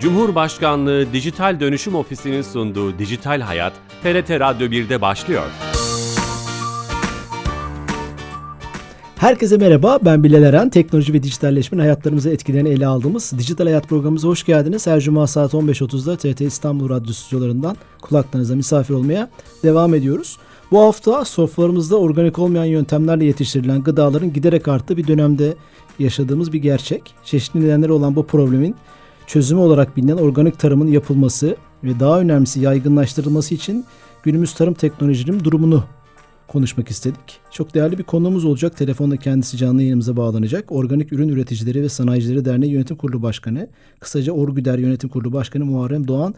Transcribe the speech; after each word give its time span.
Cumhurbaşkanlığı 0.00 1.12
Dijital 1.12 1.60
Dönüşüm 1.60 1.94
Ofisi'nin 1.94 2.42
sunduğu 2.42 2.98
Dijital 2.98 3.40
Hayat, 3.40 3.72
TRT 4.02 4.30
Radyo 4.30 4.66
1'de 4.66 5.00
başlıyor. 5.00 5.42
Herkese 9.16 9.56
merhaba, 9.56 9.98
ben 10.04 10.24
Bilal 10.24 10.42
Eren. 10.42 10.70
Teknoloji 10.70 11.12
ve 11.12 11.22
dijitalleşmenin 11.22 11.82
hayatlarımıza 11.82 12.30
etkilerini 12.30 12.68
ele 12.68 12.86
aldığımız 12.86 13.32
Dijital 13.38 13.64
Hayat 13.64 13.88
programımıza 13.88 14.28
hoş 14.28 14.44
geldiniz. 14.44 14.86
Her 14.86 15.00
cuma 15.00 15.26
saat 15.26 15.54
15.30'da 15.54 16.16
TRT 16.16 16.40
İstanbul 16.40 16.88
Radyo 16.88 17.12
stüdyolarından 17.12 17.76
kulaklarınıza 18.02 18.56
misafir 18.56 18.94
olmaya 18.94 19.30
devam 19.62 19.94
ediyoruz. 19.94 20.38
Bu 20.70 20.80
hafta 20.80 21.24
sofralarımızda 21.24 21.96
organik 21.96 22.38
olmayan 22.38 22.64
yöntemlerle 22.64 23.24
yetiştirilen 23.24 23.82
gıdaların 23.82 24.32
giderek 24.32 24.68
arttığı 24.68 24.96
bir 24.96 25.06
dönemde 25.06 25.54
yaşadığımız 25.98 26.52
bir 26.52 26.58
gerçek. 26.58 27.14
Çeşitli 27.24 27.60
nedenleri 27.60 27.92
olan 27.92 28.16
bu 28.16 28.26
problemin 28.26 28.76
çözümü 29.28 29.60
olarak 29.60 29.96
bilinen 29.96 30.16
organik 30.16 30.58
tarımın 30.58 30.86
yapılması 30.86 31.56
ve 31.84 32.00
daha 32.00 32.20
önemlisi 32.20 32.60
yaygınlaştırılması 32.60 33.54
için 33.54 33.84
günümüz 34.22 34.54
tarım 34.54 34.74
teknolojilerinin 34.74 35.44
durumunu 35.44 35.84
konuşmak 36.48 36.90
istedik. 36.90 37.40
Çok 37.50 37.74
değerli 37.74 37.98
bir 37.98 38.02
konuğumuz 38.02 38.44
olacak. 38.44 38.76
Telefonda 38.76 39.16
kendisi 39.16 39.56
canlı 39.56 39.82
yayınımıza 39.82 40.16
bağlanacak. 40.16 40.72
Organik 40.72 41.12
Ürün 41.12 41.28
Üreticileri 41.28 41.82
ve 41.82 41.88
Sanayicileri 41.88 42.44
Derneği 42.44 42.72
Yönetim 42.72 42.96
Kurulu 42.96 43.22
Başkanı, 43.22 43.68
kısaca 44.00 44.32
Orgüder 44.32 44.78
Yönetim 44.78 45.10
Kurulu 45.10 45.32
Başkanı 45.32 45.64
Muharrem 45.64 46.08
Doğan 46.08 46.34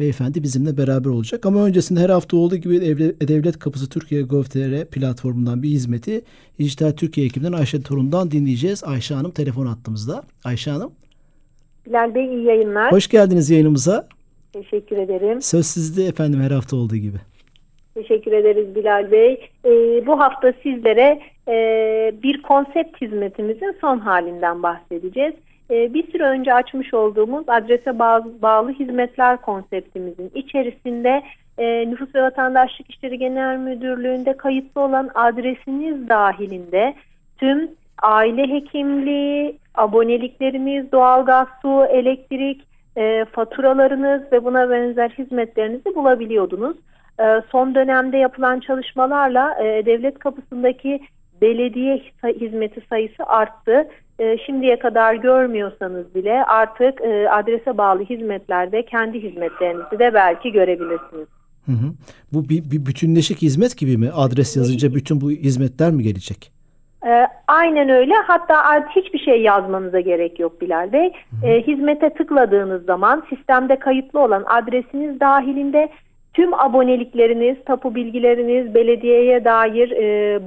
beyefendi 0.00 0.42
bizimle 0.42 0.76
beraber 0.76 1.10
olacak. 1.10 1.46
Ama 1.46 1.64
öncesinde 1.64 2.00
her 2.00 2.10
hafta 2.10 2.36
olduğu 2.36 2.56
gibi 2.56 2.80
Devlet 3.28 3.58
Kapısı 3.58 3.88
Türkiye 3.88 4.22
Gov.tr 4.22 4.84
platformundan 4.84 5.62
bir 5.62 5.68
hizmeti 5.68 6.22
Dijital 6.58 6.90
Türkiye 6.90 7.26
ekibinden 7.26 7.52
Ayşe 7.52 7.82
Torun'dan 7.82 8.30
dinleyeceğiz. 8.30 8.84
Ayşe 8.84 9.14
Hanım 9.14 9.30
telefon 9.30 9.66
attığımızda. 9.66 10.22
Ayşe 10.44 10.70
Hanım. 10.70 10.90
Bilal 11.86 12.14
Bey 12.14 12.26
iyi 12.26 12.44
yayınlar. 12.44 12.92
Hoş 12.92 13.08
geldiniz 13.08 13.50
yayınımıza. 13.50 14.08
Teşekkür 14.52 14.96
ederim. 14.96 15.42
Söz 15.42 15.66
sizde 15.66 16.04
efendim 16.04 16.40
her 16.40 16.50
hafta 16.50 16.76
olduğu 16.76 16.96
gibi. 16.96 17.16
Teşekkür 17.94 18.32
ederiz 18.32 18.74
Bilal 18.74 19.10
Bey. 19.10 19.50
Ee, 19.64 20.06
bu 20.06 20.20
hafta 20.20 20.52
sizlere 20.62 21.20
e, 21.48 21.54
bir 22.22 22.42
konsept 22.42 23.02
hizmetimizin 23.02 23.76
son 23.80 23.98
halinden 23.98 24.62
bahsedeceğiz. 24.62 25.34
Ee, 25.70 25.94
bir 25.94 26.12
süre 26.12 26.22
önce 26.22 26.54
açmış 26.54 26.94
olduğumuz 26.94 27.44
adrese 27.48 27.98
bağlı, 27.98 28.42
bağlı 28.42 28.72
hizmetler 28.72 29.40
konseptimizin 29.40 30.30
içerisinde 30.34 31.22
e, 31.58 31.90
Nüfus 31.90 32.14
ve 32.14 32.22
Vatandaşlık 32.22 32.90
İşleri 32.90 33.18
Genel 33.18 33.58
Müdürlüğü'nde 33.58 34.36
kayıtlı 34.36 34.80
olan 34.80 35.10
adresiniz 35.14 36.08
dahilinde 36.08 36.94
tüm 37.38 37.70
aile 38.02 38.42
hekimliği, 38.42 39.58
abonelikleriniz, 39.74 40.92
doğalgaz, 40.92 41.48
su, 41.62 41.84
elektrik, 41.84 42.66
e, 42.96 43.24
faturalarınız 43.24 44.32
ve 44.32 44.44
buna 44.44 44.70
benzer 44.70 45.08
hizmetlerinizi 45.10 45.94
bulabiliyordunuz. 45.94 46.76
E, 47.20 47.42
son 47.52 47.74
dönemde 47.74 48.16
yapılan 48.16 48.60
çalışmalarla 48.60 49.64
e, 49.64 49.86
devlet 49.86 50.18
kapısındaki 50.18 51.00
belediye 51.40 52.02
hizmeti 52.40 52.80
sayısı 52.88 53.24
arttı. 53.26 53.88
E, 54.18 54.38
şimdiye 54.46 54.78
kadar 54.78 55.14
görmüyorsanız 55.14 56.14
bile 56.14 56.44
artık 56.44 57.00
e, 57.00 57.30
adrese 57.30 57.78
bağlı 57.78 58.02
hizmetlerde 58.04 58.84
kendi 58.84 59.22
hizmetlerinizi 59.22 59.98
de 59.98 60.14
belki 60.14 60.52
görebilirsiniz. 60.52 61.28
Hı 61.66 61.72
hı. 61.72 61.92
Bu 62.32 62.48
bir, 62.48 62.70
bir 62.70 62.86
bütünleşik 62.86 63.42
hizmet 63.42 63.78
gibi 63.78 63.96
mi? 63.96 64.10
Adres 64.14 64.56
yazınca 64.56 64.94
bütün 64.94 65.20
bu 65.20 65.30
hizmetler 65.30 65.90
mi 65.90 66.02
gelecek? 66.02 66.52
E, 67.06 67.26
aynen 67.48 67.88
öyle. 67.88 68.14
Hatta 68.14 68.88
hiçbir 68.96 69.18
şey 69.18 69.42
yazmanıza 69.42 70.00
gerek 70.00 70.40
yok 70.40 70.60
Bilal 70.60 70.92
Bey. 70.92 71.12
E, 71.44 71.62
hizmete 71.66 72.10
tıkladığınız 72.10 72.84
zaman 72.84 73.22
sistemde 73.30 73.78
kayıtlı 73.78 74.20
olan 74.20 74.44
adresiniz 74.46 75.20
dahilinde 75.20 75.88
tüm 76.34 76.54
abonelikleriniz, 76.54 77.56
tapu 77.66 77.94
bilgileriniz, 77.94 78.74
belediyeye 78.74 79.44
dair 79.44 79.90
e, 79.90 80.40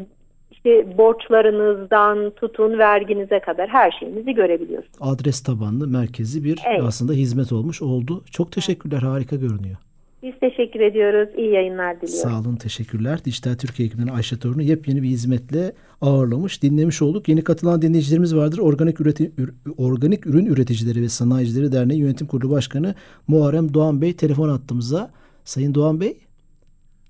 işte 0.52 0.98
borçlarınızdan 0.98 2.30
tutun 2.30 2.78
verginize 2.78 3.40
kadar 3.40 3.70
her 3.70 3.92
şeyinizi 3.92 4.34
görebiliyorsunuz. 4.34 4.98
Adres 5.02 5.44
tabanlı 5.44 5.88
merkezi 5.88 6.44
bir 6.44 6.60
evet. 6.68 6.82
aslında 6.88 7.14
hizmet 7.14 7.52
olmuş 7.52 7.82
oldu. 7.82 8.24
Çok 8.32 8.52
teşekkürler. 8.52 9.02
Harika 9.02 9.36
görünüyor. 9.36 9.78
Biz 10.28 10.40
teşekkür 10.40 10.80
ediyoruz. 10.80 11.30
İyi 11.38 11.54
yayınlar 11.54 12.02
diliyorum. 12.02 12.30
Sağ 12.30 12.40
olun, 12.40 12.56
teşekkürler. 12.56 13.20
Dijital 13.26 13.56
Türkiye 13.56 13.88
ekibinden 13.88 14.14
Ayşe 14.14 14.40
Torun'u 14.40 14.62
yepyeni 14.62 15.04
bir 15.04 15.08
hizmetle 15.08 15.74
ağırlamış, 16.02 16.64
dinlemiş 16.64 17.02
olduk. 17.02 17.30
Yeni 17.30 17.44
katılan 17.44 17.82
dinleyicilerimiz 17.82 18.36
vardır. 18.36 18.58
Organik, 18.58 19.02
üreti, 19.02 19.32
Organik 19.78 20.28
Ürün 20.28 20.46
Üreticileri 20.46 21.02
ve 21.02 21.10
Sanayicileri 21.10 21.72
Derneği 21.72 22.00
Yönetim 22.00 22.28
Kurulu 22.28 22.52
Başkanı 22.52 22.96
Muharrem 23.28 23.74
Doğan 23.74 24.02
Bey 24.02 24.14
telefon 24.14 24.50
attığımıza. 24.50 25.12
Sayın 25.44 25.76
Doğan 25.76 26.00
Bey. 26.00 26.18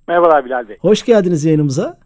Merhabalar 0.08 0.46
Bilal 0.46 0.70
Bey. 0.70 0.78
Hoş 0.80 1.06
geldiniz 1.06 1.46
yayınımıza. 1.46 2.00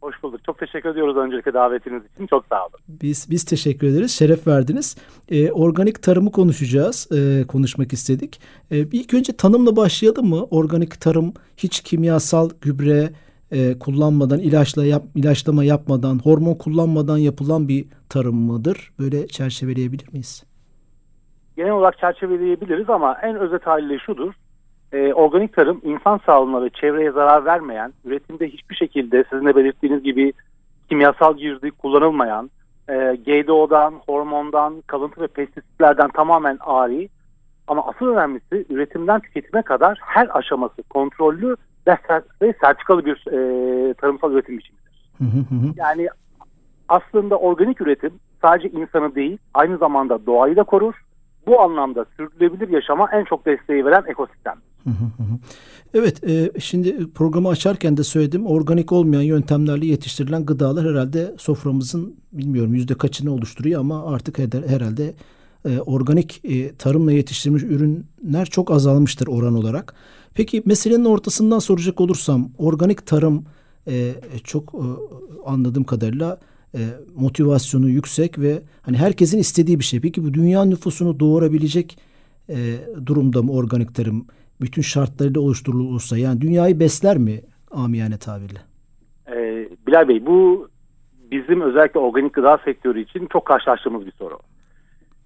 Hoş 0.00 0.22
bulduk. 0.22 0.44
Çok 0.44 0.58
teşekkür 0.58 0.88
ediyoruz 0.88 1.16
öncelikle 1.16 1.54
davetiniz 1.54 2.02
için. 2.14 2.26
Çok 2.26 2.46
sağ 2.46 2.60
olun. 2.60 2.80
Biz 2.88 3.30
biz 3.30 3.44
teşekkür 3.44 3.86
ederiz. 3.86 4.10
Şeref 4.10 4.46
verdiniz. 4.46 4.96
Ee, 5.28 5.50
organik 5.50 6.02
tarımı 6.02 6.32
konuşacağız. 6.32 7.08
Ee, 7.12 7.46
konuşmak 7.46 7.92
istedik. 7.92 8.40
Ee, 8.70 8.78
ilk 8.78 9.14
önce 9.14 9.36
tanımla 9.36 9.76
başlayalım 9.76 10.28
mı? 10.28 10.44
Organik 10.50 11.00
tarım 11.00 11.32
hiç 11.56 11.80
kimyasal 11.80 12.50
gübre 12.60 13.10
e, 13.50 13.78
kullanmadan, 13.78 14.38
ilaçla 14.38 14.84
yap, 14.84 15.02
ilaçlama 15.14 15.64
yapmadan, 15.64 16.18
hormon 16.18 16.54
kullanmadan 16.54 17.18
yapılan 17.18 17.68
bir 17.68 17.84
tarım 18.08 18.36
mıdır? 18.36 18.92
Böyle 18.98 19.26
çerçeveleyebilir 19.26 20.12
miyiz? 20.12 20.44
Genel 21.56 21.72
olarak 21.72 21.98
çerçeveleyebiliriz 21.98 22.90
ama 22.90 23.16
en 23.22 23.36
özet 23.36 23.66
haliyle 23.66 23.98
şudur 23.98 24.32
e, 24.92 25.12
organik 25.12 25.52
tarım 25.52 25.80
insan 25.84 26.20
sağlığına 26.26 26.64
ve 26.64 26.70
çevreye 26.70 27.10
zarar 27.10 27.44
vermeyen, 27.44 27.92
üretimde 28.04 28.48
hiçbir 28.48 28.76
şekilde 28.76 29.24
sizin 29.30 29.46
de 29.46 29.56
belirttiğiniz 29.56 30.02
gibi 30.02 30.32
kimyasal 30.88 31.36
girdi 31.36 31.70
kullanılmayan, 31.70 32.50
e, 32.88 32.94
GDO'dan, 33.26 33.94
hormondan, 34.06 34.82
kalıntı 34.86 35.20
ve 35.20 35.26
pestisitlerden 35.26 36.08
tamamen 36.08 36.58
ari 36.60 37.08
ama 37.66 37.86
asıl 37.86 38.06
önemlisi 38.06 38.66
üretimden 38.68 39.20
tüketime 39.20 39.62
kadar 39.62 39.98
her 40.02 40.38
aşaması 40.38 40.82
kontrollü 40.82 41.56
ve, 41.86 41.96
ve 42.42 42.54
sertifikalı 42.60 43.04
bir 43.04 43.26
e, 43.26 43.94
tarımsal 43.94 44.32
üretim 44.32 44.58
biçimidir. 44.58 45.10
yani 45.76 46.08
aslında 46.88 47.36
organik 47.36 47.80
üretim 47.80 48.12
sadece 48.42 48.68
insanı 48.68 49.14
değil 49.14 49.38
aynı 49.54 49.78
zamanda 49.78 50.26
doğayı 50.26 50.56
da 50.56 50.62
korur. 50.62 50.94
Bu 51.46 51.60
anlamda 51.60 52.06
sürdürülebilir 52.16 52.68
yaşama 52.68 53.10
en 53.12 53.24
çok 53.24 53.46
desteği 53.46 53.84
veren 53.84 54.02
ekosistem. 54.06 54.54
Evet, 55.94 56.24
e, 56.24 56.52
şimdi 56.60 57.10
programı 57.10 57.48
açarken 57.48 57.96
de 57.96 58.04
söyledim. 58.04 58.46
Organik 58.46 58.92
olmayan 58.92 59.22
yöntemlerle 59.22 59.86
yetiştirilen 59.86 60.46
gıdalar 60.46 60.90
herhalde 60.90 61.34
soframızın 61.38 62.16
bilmiyorum 62.32 62.74
yüzde 62.74 62.94
kaçını 62.94 63.32
oluşturuyor 63.32 63.80
ama 63.80 64.06
artık 64.06 64.38
herhalde 64.68 65.14
e, 65.64 65.78
organik 65.78 66.40
e, 66.44 66.74
tarımla 66.74 67.12
yetiştirilmiş 67.12 67.62
ürünler 67.62 68.46
çok 68.46 68.70
azalmıştır 68.70 69.26
oran 69.26 69.54
olarak. 69.54 69.94
Peki 70.34 70.62
meselenin 70.64 71.04
ortasından 71.04 71.58
soracak 71.58 72.00
olursam 72.00 72.50
organik 72.58 73.06
tarım 73.06 73.44
e, 73.88 74.14
çok 74.44 74.74
e, 74.74 74.84
anladığım 75.46 75.84
kadarıyla 75.84 76.38
e, 76.74 76.78
motivasyonu 77.16 77.88
yüksek 77.88 78.38
ve 78.38 78.62
hani 78.82 78.96
herkesin 78.96 79.38
istediği 79.38 79.78
bir 79.78 79.84
şey. 79.84 80.00
Peki 80.00 80.24
bu 80.24 80.34
dünya 80.34 80.64
nüfusunu 80.64 81.20
doğurabilecek 81.20 81.98
e, 82.48 82.56
durumda 83.06 83.42
mı 83.42 83.52
organik 83.52 83.94
tarım? 83.94 84.26
Bütün 84.60 84.82
şartlarıyla 84.82 85.40
oluşturulursa 85.40 86.18
yani 86.18 86.40
dünyayı 86.40 86.80
besler 86.80 87.18
mi 87.18 87.40
amiyane 87.70 88.18
tabirle? 88.18 88.58
Ee, 89.30 89.68
Bilal 89.86 90.08
Bey 90.08 90.26
bu 90.26 90.68
bizim 91.30 91.60
özellikle 91.60 92.00
organik 92.00 92.34
gıda 92.34 92.58
sektörü 92.64 93.02
için 93.02 93.28
çok 93.32 93.44
karşılaştığımız 93.44 94.06
bir 94.06 94.12
soru. 94.12 94.38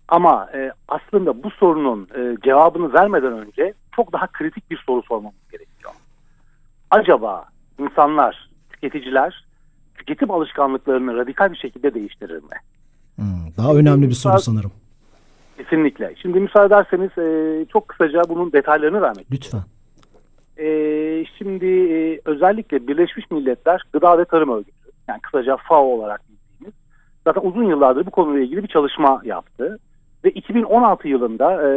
Ama 0.09 0.49
e, 0.55 0.73
aslında 0.89 1.43
bu 1.43 1.51
sorunun 1.51 2.09
e, 2.17 2.37
cevabını 2.45 2.93
vermeden 2.93 3.33
önce 3.33 3.75
çok 3.97 4.13
daha 4.13 4.27
kritik 4.27 4.71
bir 4.71 4.83
soru 4.87 5.03
sormamız 5.03 5.51
gerekiyor. 5.53 5.93
Acaba 6.91 7.45
insanlar, 7.79 8.51
tüketiciler 8.71 9.45
tüketim 9.95 10.31
alışkanlıklarını 10.31 11.17
radikal 11.17 11.53
bir 11.53 11.57
şekilde 11.57 11.95
değiştirir 11.95 12.43
mi? 12.43 12.57
Hmm, 13.17 13.57
daha 13.57 13.75
önemli 13.75 14.09
bir 14.09 14.15
soru 14.15 14.39
sanırım. 14.39 14.73
Kesinlikle. 15.73 16.15
Şimdi 16.23 16.41
müsaade 16.41 16.75
ederseniz 16.75 17.19
e, 17.19 17.67
çok 17.73 17.89
kısaca 17.89 18.23
bunun 18.29 18.53
detaylarını 18.53 19.03
vermek 19.03 19.27
Lütfen. 19.33 19.61
E, 20.59 20.67
şimdi 21.39 21.67
e, 21.67 22.21
özellikle 22.25 22.87
Birleşmiş 22.87 23.31
Milletler 23.31 23.83
Gıda 23.93 24.19
ve 24.19 24.25
Tarım 24.25 24.51
Örgütü 24.51 24.91
yani 25.09 25.21
kısaca 25.21 25.57
FAO 25.57 25.85
olarak 25.85 26.21
bildiğimiz 26.29 26.75
zaten 27.27 27.49
uzun 27.49 27.65
yıllardır 27.65 28.07
bu 28.07 28.11
konuyla 28.11 28.43
ilgili 28.43 28.63
bir 28.63 28.69
çalışma 28.69 29.21
yaptı. 29.25 29.79
Ve 30.25 30.31
2016 30.31 31.09
yılında 31.09 31.53
e, 31.53 31.69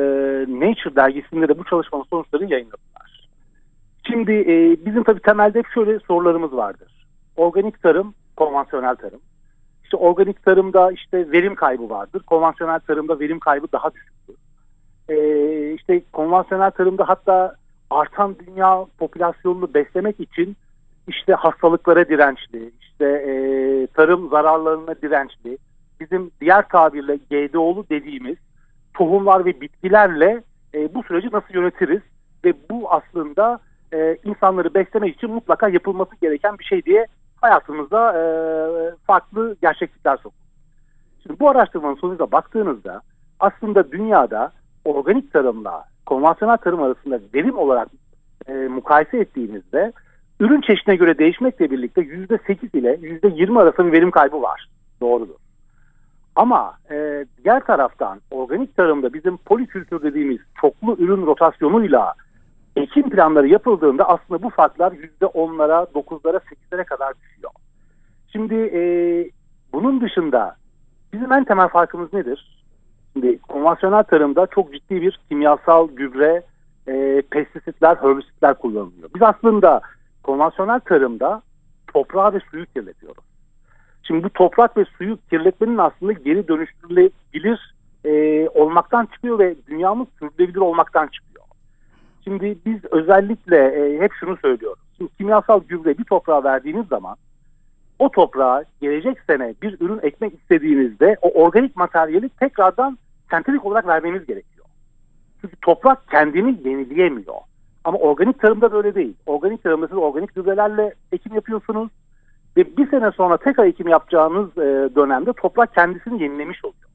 Nature 0.42 0.96
dergisinde 0.96 1.48
de 1.48 1.58
bu 1.58 1.64
çalışmanın 1.64 2.04
sonuçlarını 2.04 2.52
yayınladılar. 2.52 3.30
Şimdi 4.08 4.32
e, 4.32 4.86
bizim 4.86 5.04
tabii 5.04 5.22
temelde 5.22 5.60
hep 5.60 5.68
şöyle 5.74 6.00
sorularımız 6.00 6.54
vardır. 6.54 7.08
Organik 7.36 7.82
tarım, 7.82 8.14
konvansiyonel 8.36 8.96
tarım. 8.96 9.20
İşte 9.86 9.98
organik 9.98 10.46
tarımda 10.46 10.92
işte 10.92 11.32
verim 11.32 11.56
kaybı 11.56 11.90
vardır. 11.90 12.24
Konvansiyonel 12.24 12.80
tarımda 12.80 13.20
verim 13.20 13.40
kaybı 13.40 13.68
daha 13.72 13.94
düşüktür. 13.94 14.36
e, 15.10 15.74
işte 15.74 16.02
konvansiyonel 16.14 16.72
tarımda 16.72 17.10
hatta 17.10 17.56
artan 17.90 18.36
dünya 18.48 18.86
popülasyonunu 18.98 19.74
beslemek 19.74 20.20
için 20.20 20.58
işte 21.08 21.34
hastalıklara 21.34 22.10
dirençli, 22.10 22.72
işte 22.82 23.06
e, 23.06 23.32
tarım 23.88 24.30
zararlarına 24.30 24.96
dirençli, 25.02 25.58
bizim 26.00 26.32
diğer 26.42 26.68
tabirle 26.68 27.16
GDO'lu 27.16 27.86
dediğimiz 27.90 28.38
tohumlar 28.94 29.46
ve 29.46 29.62
bitkilerle 29.62 30.44
e, 30.74 30.94
bu 30.94 31.04
süreci 31.04 31.30
nasıl 31.34 31.54
yönetiriz 31.54 32.02
ve 32.46 32.54
bu 32.70 32.92
aslında 32.92 33.60
e, 33.94 34.18
insanları 34.24 34.74
beslemek 34.74 35.16
için 35.16 35.32
mutlaka 35.32 35.70
yapılması 35.70 36.12
gereken 36.22 36.60
bir 36.60 36.64
şey 36.64 36.86
diye 36.86 37.08
hayatımızda 37.46 38.14
e, 38.14 38.24
farklı 39.08 39.56
gerçeklikler 39.62 40.16
sokuyor. 40.18 40.46
Şimdi 41.24 41.40
bu 41.40 41.50
araştırmanın 41.50 41.96
sonucuna 41.96 42.32
baktığınızda 42.32 43.02
aslında 43.40 43.92
dünyada 43.92 44.52
organik 44.86 45.34
tarımla 45.34 45.86
konvansiyonel 46.06 46.58
tarım 46.58 46.84
arasında 46.84 47.20
verim 47.34 47.58
olarak 47.58 47.88
e, 48.48 48.54
mukayese 48.54 49.18
ettiğimizde 49.18 49.94
ürün 50.40 50.62
çeşidine 50.62 50.96
göre 50.96 51.18
değişmekle 51.18 51.72
birlikte 51.72 52.02
%8 52.02 52.78
ile 52.78 52.96
%20 52.96 53.62
arasında 53.62 53.88
bir 53.88 53.92
verim 53.92 54.12
kaybı 54.12 54.42
var. 54.42 54.70
Doğrudur. 55.02 55.36
Ama 56.36 56.74
e, 56.92 57.26
diğer 57.44 57.66
taraftan 57.66 58.22
organik 58.32 58.78
tarımda 58.78 59.14
bizim 59.14 59.38
polikültür 59.38 60.02
dediğimiz 60.02 60.40
çoklu 60.62 60.96
ürün 61.00 61.26
rotasyonuyla 61.26 62.14
ekim 62.76 63.10
planları 63.10 63.48
yapıldığında 63.48 64.10
aslında 64.10 64.44
bu 64.44 64.50
farklar 64.50 64.92
%10'lara, 64.92 65.92
9'lara, 65.92 66.40
8'lere 66.40 66.86
kadar 66.86 67.14
düşüyor. 67.22 67.52
Şimdi 68.32 68.56
e, 68.56 68.82
bunun 69.74 70.02
dışında 70.02 70.56
bizim 71.14 71.32
en 71.32 71.44
temel 71.44 71.68
farkımız 71.68 72.14
nedir? 72.14 72.64
Şimdi 73.14 73.40
konvansiyonel 73.40 74.04
tarımda 74.04 74.48
çok 74.48 74.74
ciddi 74.74 75.02
bir 75.02 75.20
kimyasal 75.30 75.90
gübre, 75.90 76.44
e, 76.88 77.22
pestisitler, 77.32 77.96
herbisitler 77.96 78.54
kullanılıyor. 78.54 79.10
Biz 79.16 79.22
aslında 79.22 79.82
konvansiyonel 80.24 80.80
tarımda 80.80 81.42
toprağı 81.94 82.34
ve 82.34 82.40
suyu 82.52 82.66
kirletiyoruz. 82.66 83.24
Şimdi 84.04 84.24
bu 84.24 84.30
toprak 84.30 84.78
ve 84.78 84.86
suyu 84.86 85.18
kirletmenin 85.30 85.78
aslında 85.78 86.12
geri 86.12 86.48
dönüştürülebilir 86.48 87.76
e, 88.06 88.48
olmaktan 88.50 89.06
çıkıyor 89.06 89.40
ve 89.40 89.56
dünyamız 89.68 90.08
sürdürülebilir 90.20 90.60
olmaktan 90.60 91.08
çıkıyor. 91.08 91.25
Şimdi 92.26 92.58
biz 92.66 92.86
özellikle 92.92 93.58
e, 93.58 94.02
hep 94.02 94.14
şunu 94.14 94.38
söylüyoruz. 94.38 94.84
Şimdi 94.98 95.12
kimyasal 95.18 95.64
gübre 95.64 95.98
bir 95.98 96.04
toprağa 96.04 96.44
verdiğiniz 96.44 96.88
zaman 96.88 97.16
o 98.00 98.12
toprağa 98.12 98.64
gelecek 98.82 99.18
sene 99.28 99.54
bir 99.62 99.78
ürün 99.82 100.00
ekmek 100.04 100.34
istediğinizde 100.34 101.18
o 101.22 101.44
organik 101.44 101.76
materyali 101.76 102.30
tekrardan 102.30 102.98
sentetik 103.30 103.66
olarak 103.66 103.88
vermeniz 103.88 104.26
gerekiyor. 104.26 104.66
Çünkü 105.42 105.56
toprak 105.56 106.08
kendini 106.12 106.70
yenileyemiyor. 106.70 107.36
Ama 107.84 107.98
organik 107.98 108.40
tarımda 108.40 108.72
böyle 108.72 108.96
değil. 108.96 109.14
Organik 109.26 109.64
tarımda 109.64 109.88
siz 109.88 109.98
organik 109.98 110.36
gübrelerle 110.36 110.94
ekim 111.12 111.36
yapıyorsunuz 111.36 111.90
ve 112.58 112.78
bir 112.78 112.90
sene 112.90 113.12
sonra 113.12 113.38
tekrar 113.38 113.66
ekim 113.66 113.88
yapacağınız 113.88 114.58
e, 114.58 114.96
dönemde 114.96 115.34
toprak 115.34 115.74
kendisini 115.74 116.24
yenilemiş 116.24 116.66
oluyor. 116.66 116.90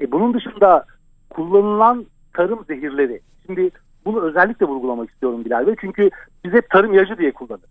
E, 0.00 0.12
bunun 0.12 0.34
dışında 0.34 0.84
kullanılan 1.30 2.06
tarım 2.32 2.64
zehirleri. 2.64 3.20
Şimdi 3.46 3.70
bunu 4.04 4.20
özellikle 4.20 4.66
vurgulamak 4.66 5.10
istiyorum 5.10 5.44
Bilal 5.44 5.66
Bey. 5.66 5.74
Çünkü 5.80 6.10
biz 6.44 6.52
hep 6.52 6.70
tarım 6.70 6.94
ilacı 6.94 7.18
diye 7.18 7.32
kullanırız. 7.32 7.70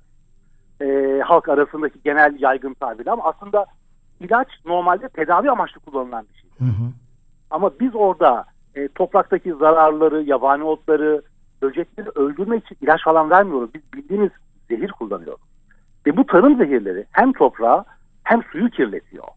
E, 0.82 1.20
halk 1.26 1.50
arasındaki 1.50 2.00
genel 2.04 2.36
yaygın 2.40 2.74
tabirle 2.74 3.12
ama 3.12 3.24
aslında 3.24 3.66
ilaç 4.20 4.48
normalde 4.66 5.10
tedavi 5.10 5.52
amaçlı 5.52 5.80
kullanılan 5.80 6.26
bir 6.34 6.40
şey. 6.40 6.50
Hı 6.68 6.72
hı. 6.72 6.92
Ama 7.52 7.72
biz 7.80 7.96
orada 7.96 8.46
e, 8.76 8.88
topraktaki 8.88 9.54
zararları, 9.54 10.24
yabani 10.24 10.64
otları, 10.64 11.22
böcekleri 11.62 12.10
öldürmek 12.16 12.66
için 12.66 12.78
ilaç 12.82 13.04
falan 13.04 13.30
vermiyoruz. 13.30 13.70
Biz 13.74 13.82
bildiğimiz 13.94 14.32
zehir 14.70 14.92
kullanıyoruz. 14.92 15.42
Ve 16.08 16.18
bu 16.18 16.26
tarım 16.26 16.58
zehirleri 16.58 17.06
hem 17.12 17.34
toprağı 17.34 17.84
hem 18.24 18.44
suyu 18.44 18.70
kirletiyor. 18.70 19.28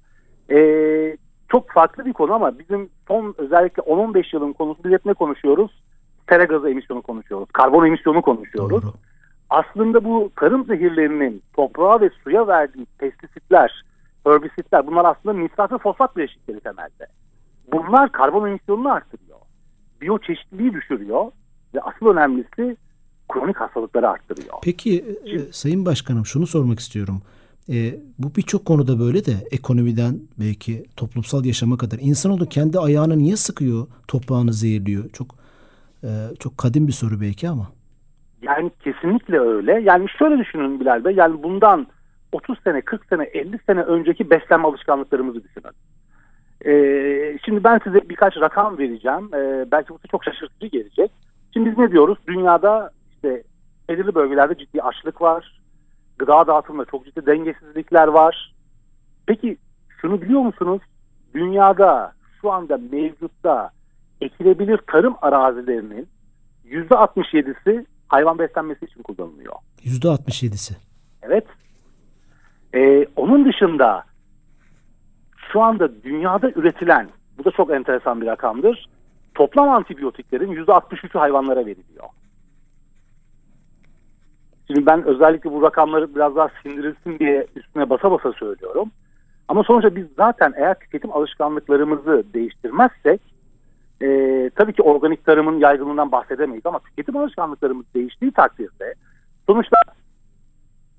Ee, 0.51 1.17
çok 1.49 1.71
farklı 1.71 2.07
bir 2.07 2.13
konu 2.13 2.33
ama 2.33 2.59
bizim 2.59 2.91
son 3.09 3.35
özellikle 3.39 3.83
10-15 3.83 4.37
yılın 4.37 4.53
konusu 4.53 4.85
biz 4.85 4.93
hep 4.93 5.07
ne 5.07 5.15
konuşuyoruz? 5.15 5.83
Sera 6.29 6.45
gazı 6.45 6.71
emisyonu 6.71 7.03
konuşuyoruz. 7.03 7.49
Karbon 7.53 7.87
emisyonu 7.87 8.23
konuşuyoruz. 8.23 8.83
Doğru. 8.83 8.93
Aslında 9.51 10.05
bu 10.05 10.31
tarım 10.37 10.65
zehirlerinin 10.65 11.43
toprağa 11.57 12.01
ve 12.01 12.11
suya 12.25 12.47
verdiği 12.47 12.87
pestisitler, 12.99 13.85
herbisitler 14.25 14.87
bunlar 14.87 15.05
aslında 15.05 15.39
nitrat 15.39 15.73
ve 15.73 15.79
fosfat 15.79 16.17
bileşikleri 16.17 16.61
temelde. 16.61 17.07
Bunlar 17.73 18.13
karbon 18.13 18.49
emisyonunu 18.49 18.93
arttırıyor. 18.93 19.39
Biyoçeşitliliği 20.01 20.73
düşürüyor 20.73 21.25
ve 21.75 21.81
asıl 21.81 22.07
önemlisi 22.07 22.77
kronik 23.33 23.57
hastalıkları 23.57 24.09
arttırıyor. 24.09 24.55
Peki 24.63 25.19
e, 25.25 25.53
Sayın 25.53 25.87
Başkanım 25.87 26.27
şunu 26.27 26.47
sormak 26.47 26.81
istiyorum. 26.81 27.23
E, 27.69 28.01
bu 28.19 28.35
birçok 28.37 28.65
konuda 28.65 29.01
böyle 29.01 29.25
de 29.25 29.33
ekonomiden 29.51 30.21
belki 30.41 30.85
toplumsal 30.97 31.45
yaşama 31.45 31.77
kadar 31.77 31.99
insanoğlu 32.01 32.49
kendi 32.49 32.79
ayağını 32.79 33.19
niye 33.19 33.37
sıkıyor, 33.37 33.87
toprağını 34.09 34.53
zehirliyor? 34.53 35.11
Çok 35.11 35.46
e, 36.05 36.09
çok 36.39 36.59
kadim 36.59 36.87
bir 36.87 36.93
soru 36.93 37.21
belki 37.21 37.49
ama. 37.49 37.67
Yani 38.43 38.71
kesinlikle 38.81 39.41
öyle. 39.41 39.81
Yani 39.81 40.07
şöyle 40.19 40.39
düşünün 40.39 40.81
Bilal 40.81 41.05
Bey. 41.05 41.15
Yani 41.15 41.43
bundan 41.43 41.87
30 42.33 42.59
sene, 42.65 42.81
40 42.81 43.07
sene, 43.07 43.23
50 43.25 43.59
sene 43.67 43.81
önceki 43.81 44.31
beslenme 44.31 44.69
alışkanlıklarımızı 44.69 45.45
düşünün. 45.45 45.73
Ee, 46.67 47.39
şimdi 47.45 47.65
ben 47.65 47.81
size 47.85 48.09
birkaç 48.09 48.37
rakam 48.37 48.79
vereceğim. 48.79 49.31
Ee, 49.35 49.71
belki 49.71 49.91
bu 49.91 49.99
çok 50.11 50.25
şaşırtıcı 50.25 50.67
gelecek. 50.67 51.11
Şimdi 51.53 51.71
biz 51.71 51.79
ne 51.79 51.91
diyoruz? 51.91 52.19
Dünyada 52.29 52.91
işte 53.15 53.43
belirli 53.89 54.15
bölgelerde 54.15 54.55
ciddi 54.59 54.83
açlık 54.83 55.21
var. 55.21 55.61
Gıda 56.19 56.47
dağıtımında 56.47 56.85
çok 56.85 57.05
ciddi 57.05 57.27
dengesizlikler 57.27 58.09
var. 58.09 58.55
Peki 59.27 59.57
şunu 60.01 60.23
biliyor 60.23 60.41
musunuz? 60.41 60.83
Dünyada 61.35 62.13
şu 62.41 62.53
anda 62.53 62.79
mevcutta 62.93 63.71
ekilebilir 64.21 64.79
tarım 64.87 65.15
arazilerinin 65.23 66.09
%67'si 66.65 67.87
hayvan 68.09 68.39
beslenmesi 68.39 68.85
için 68.85 69.03
kullanılıyor. 69.03 69.55
%67'si. 69.85 70.77
Evet. 71.23 71.47
Ee, 72.75 73.07
onun 73.17 73.45
dışında 73.45 74.05
şu 75.53 75.63
anda 75.63 76.03
dünyada 76.03 76.51
üretilen, 76.51 77.09
bu 77.39 77.45
da 77.45 77.51
çok 77.51 77.71
enteresan 77.71 78.21
bir 78.21 78.27
rakamdır. 78.27 78.89
Toplam 79.35 79.69
antibiyotiklerin 79.69 80.53
%63'ü 80.65 81.19
hayvanlara 81.19 81.61
veriliyor. 81.61 82.07
Şimdi 84.67 84.87
ben 84.87 85.05
özellikle 85.05 85.53
bu 85.53 85.63
rakamları 85.63 86.15
biraz 86.15 86.37
daha 86.37 86.51
sindirilsin 86.63 87.19
diye 87.19 87.47
üstüne 87.57 87.91
basa 87.91 88.11
basa 88.11 88.33
söylüyorum. 88.33 88.91
Ama 89.49 89.63
sonuçta 89.65 89.97
biz 89.97 90.07
zaten 90.17 90.53
eğer 90.57 90.79
tüketim 90.79 91.13
alışkanlıklarımızı 91.13 92.25
değiştirmezsek 92.35 93.21
e, 94.03 94.51
tabii 94.57 94.73
ki 94.73 94.83
organik 94.83 95.25
tarımın 95.25 95.59
yaygınlığından 95.59 96.13
bahsedemeyiz 96.13 96.67
ama 96.67 96.79
tüketim 96.79 97.17
alışkanlıklarımız 97.17 97.87
değiştiği 97.95 98.33
takdirde 98.33 98.95
sonuçta 99.47 99.77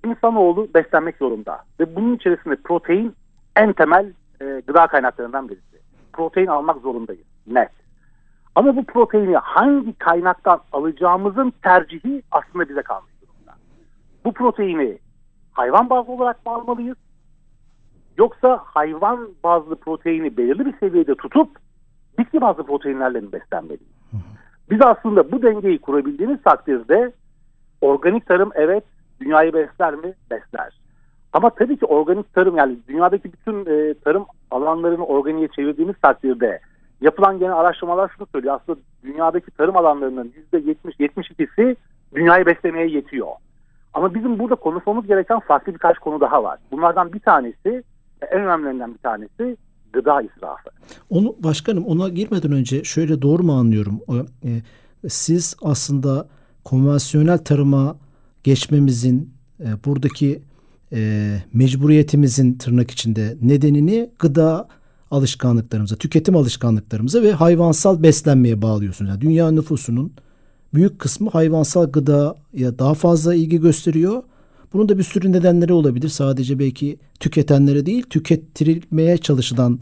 insanoğlu 0.05 0.67
beslenmek 0.73 1.17
zorunda. 1.17 1.63
Ve 1.79 1.95
bunun 1.95 2.15
içerisinde 2.15 2.55
protein 2.55 3.15
en 3.55 3.73
temel 3.73 4.13
e, 4.41 4.61
gıda 4.67 4.87
kaynaklarından 4.87 5.49
birisi. 5.49 5.77
Protein 6.13 6.47
almak 6.47 6.81
zorundayız. 6.81 7.25
Net. 7.47 7.71
Ama 8.55 8.75
bu 8.75 8.83
proteini 8.83 9.35
hangi 9.35 9.93
kaynaktan 9.93 10.61
alacağımızın 10.71 11.53
tercihi 11.63 12.21
aslında 12.31 12.69
bize 12.69 12.81
kalmış 12.81 13.11
durumda. 13.21 13.55
Bu 14.25 14.33
proteini 14.33 14.97
hayvan 15.51 15.89
bazlı 15.89 16.13
olarak 16.13 16.45
mı 16.45 16.51
almalıyız? 16.51 16.97
Yoksa 18.17 18.61
hayvan 18.63 19.29
bazlı 19.43 19.75
proteini 19.75 20.37
belirli 20.37 20.65
bir 20.65 20.77
seviyede 20.77 21.15
tutup 21.15 21.49
bitki 22.17 22.41
bazlı 22.41 22.63
proteinlerle 22.63 23.21
mi 23.21 23.31
beslenmeliyiz? 23.31 23.97
Biz 24.69 24.81
aslında 24.81 25.31
bu 25.31 25.41
dengeyi 25.41 25.79
kurabildiğimiz 25.79 26.43
takdirde 26.43 27.11
organik 27.81 28.25
tarım 28.25 28.49
evet 28.55 28.83
dünyayı 29.21 29.53
besler 29.53 29.93
mi? 29.93 30.13
Besler. 30.31 30.79
Ama 31.33 31.49
tabii 31.49 31.77
ki 31.77 31.85
organik 31.85 32.33
tarım 32.33 32.57
yani 32.57 32.77
dünyadaki 32.87 33.33
bütün 33.33 33.65
e, 33.65 33.93
tarım 33.93 34.25
alanlarını 34.51 35.05
organiğe 35.05 35.47
çevirdiğimiz 35.47 35.95
takdirde 36.01 36.59
yapılan 37.01 37.39
genel 37.39 37.55
araştırmalar 37.55 38.11
şunu 38.17 38.27
söylüyor. 38.31 38.55
Aslında 38.55 38.79
dünyadaki 39.03 39.51
tarım 39.51 39.77
alanlarının 39.77 40.33
%70-72'si 40.53 41.75
dünyayı 42.15 42.45
beslemeye 42.45 42.87
yetiyor. 42.87 43.27
Ama 43.93 44.13
bizim 44.13 44.39
burada 44.39 44.55
konuşmamız 44.55 45.07
gereken 45.07 45.39
farklı 45.39 45.73
birkaç 45.73 45.99
konu 45.99 46.21
daha 46.21 46.43
var. 46.43 46.59
Bunlardan 46.71 47.13
bir 47.13 47.19
tanesi, 47.19 47.83
en 48.31 48.41
önemlilerinden 48.41 48.93
bir 48.93 48.99
tanesi 48.99 49.57
gıda 49.97 50.21
israfı. 50.21 50.69
Onu 51.09 51.35
başkanım 51.39 51.85
ona 51.85 52.09
girmeden 52.09 52.51
önce 52.51 52.83
şöyle 52.83 53.21
doğru 53.21 53.43
mu 53.43 53.53
anlıyorum? 53.53 53.99
E, 54.43 54.61
siz 55.09 55.55
aslında 55.61 56.27
konvansiyonel 56.63 57.37
tarıma 57.37 57.97
geçmemizin 58.43 59.33
e, 59.59 59.65
buradaki 59.85 60.41
e, 60.93 61.31
mecburiyetimizin 61.53 62.53
tırnak 62.53 62.91
içinde 62.91 63.37
nedenini 63.41 64.09
gıda 64.19 64.67
alışkanlıklarımıza, 65.11 65.95
tüketim 65.95 66.35
alışkanlıklarımıza 66.35 67.21
ve 67.21 67.31
hayvansal 67.31 68.03
beslenmeye 68.03 68.61
bağlıyorsunuz. 68.61 69.09
Yani 69.09 69.21
dünya 69.21 69.51
nüfusunun 69.51 70.13
büyük 70.73 70.99
kısmı 70.99 71.29
hayvansal 71.29 71.91
gıdaya 71.91 72.79
daha 72.79 72.93
fazla 72.93 73.35
ilgi 73.35 73.61
gösteriyor. 73.61 74.23
Bunun 74.73 74.89
da 74.89 74.97
bir 74.97 75.03
sürü 75.03 75.31
nedenleri 75.31 75.73
olabilir. 75.73 76.09
Sadece 76.09 76.59
belki 76.59 76.97
tüketenlere 77.19 77.85
değil, 77.85 78.03
tükettirilmeye 78.03 79.17
çalışılan 79.17 79.79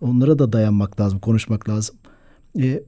onlara 0.00 0.38
da 0.38 0.52
dayanmak 0.52 1.00
lazım, 1.00 1.18
konuşmak 1.18 1.68
lazım. 1.68 1.96
E, 2.62 2.82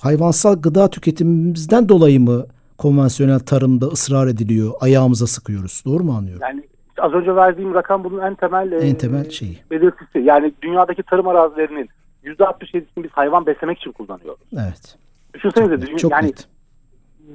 hayvansal 0.00 0.62
gıda 0.62 0.90
tüketimimizden 0.90 1.88
dolayı 1.88 2.20
mı 2.20 2.46
konvansiyonel 2.78 3.38
tarımda 3.38 3.86
ısrar 3.86 4.26
ediliyor, 4.26 4.72
ayağımıza 4.80 5.26
sıkıyoruz? 5.26 5.82
Doğru 5.86 6.04
mu 6.04 6.12
anlıyorum? 6.12 6.42
Yani 6.42 6.62
az 6.98 7.12
önce 7.12 7.36
verdiğim 7.36 7.74
rakam 7.74 8.04
bunun 8.04 8.20
en 8.20 8.34
temel 8.34 8.72
en 8.72 8.94
e, 8.94 8.98
temel 8.98 9.30
şeyi. 9.30 9.58
belirtisi. 9.70 10.18
Yani 10.18 10.52
dünyadaki 10.62 11.02
tarım 11.02 11.28
arazilerinin 11.28 11.88
%67'sini 12.24 13.04
biz 13.04 13.10
hayvan 13.10 13.46
beslemek 13.46 13.78
için 13.78 13.92
kullanıyoruz. 13.92 14.40
Evet. 14.54 14.96
Düşünsenize 15.34 15.86
çok, 15.86 15.98
çok 15.98 16.12
yani 16.12 16.26
net. 16.26 16.48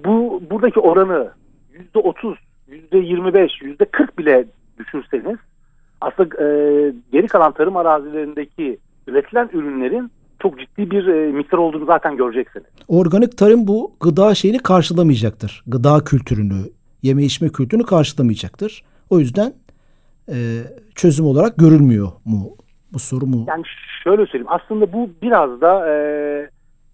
bu 0.05 0.41
buradaki 0.49 0.79
oranı 0.79 1.31
%30, 1.95 2.35
%25, 2.71 3.77
%40 3.77 4.17
bile 4.17 4.45
düşürseniz 4.79 5.37
aslında 6.01 6.43
e, 6.43 6.47
geri 7.11 7.27
kalan 7.27 7.51
tarım 7.51 7.77
arazilerindeki 7.77 8.77
üretilen 9.07 9.49
ürünlerin 9.53 10.11
çok 10.39 10.59
ciddi 10.59 10.91
bir 10.91 11.07
e, 11.07 11.31
miktar 11.31 11.57
olduğunu 11.57 11.85
zaten 11.85 12.17
göreceksiniz. 12.17 12.65
Organik 12.87 13.37
tarım 13.37 13.67
bu 13.67 13.91
gıda 13.99 14.35
şeyini 14.35 14.57
karşılamayacaktır. 14.57 15.63
Gıda 15.67 16.03
kültürünü, 16.03 16.61
yeme 17.01 17.23
içme 17.23 17.49
kültürünü 17.49 17.83
karşılamayacaktır. 17.85 18.83
O 19.09 19.19
yüzden 19.19 19.53
e, 20.29 20.35
çözüm 20.95 21.25
olarak 21.25 21.57
görülmüyor 21.57 22.07
mu 22.25 22.49
bu 22.93 22.99
soru 22.99 23.25
mu? 23.25 23.45
Yani 23.47 23.63
şöyle 24.03 24.25
söyleyeyim 24.25 24.51
aslında 24.51 24.93
bu 24.93 25.09
biraz 25.21 25.61
da 25.61 25.89
e, 25.89 25.95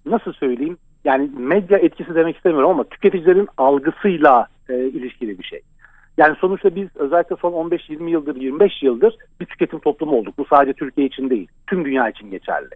nasıl 0.06 0.34
söyleyeyim 0.34 0.78
yani 1.06 1.30
medya 1.38 1.78
etkisi 1.78 2.16
demek 2.16 2.36
istemiyorum 2.36 2.70
ama 2.70 2.84
tüketicilerin 2.84 3.48
algısıyla 3.58 4.48
e, 4.70 4.86
ilişkili 4.86 5.40
bir 5.40 5.44
şey. 5.44 5.62
Yani 6.18 6.36
sonuçta 6.42 6.76
biz 6.76 6.88
özellikle 6.96 7.36
son 7.36 7.52
15-20 7.52 8.10
yıldır 8.10 8.36
25 8.36 8.84
yıldır 8.84 9.16
bir 9.40 9.46
tüketim 9.46 9.80
toplumu 9.80 10.18
olduk. 10.18 10.38
Bu 10.38 10.46
sadece 10.46 10.74
Türkiye 10.74 11.08
için 11.08 11.30
değil 11.30 11.48
tüm 11.68 11.86
dünya 11.86 12.10
için 12.10 12.32
geçerli. 12.32 12.76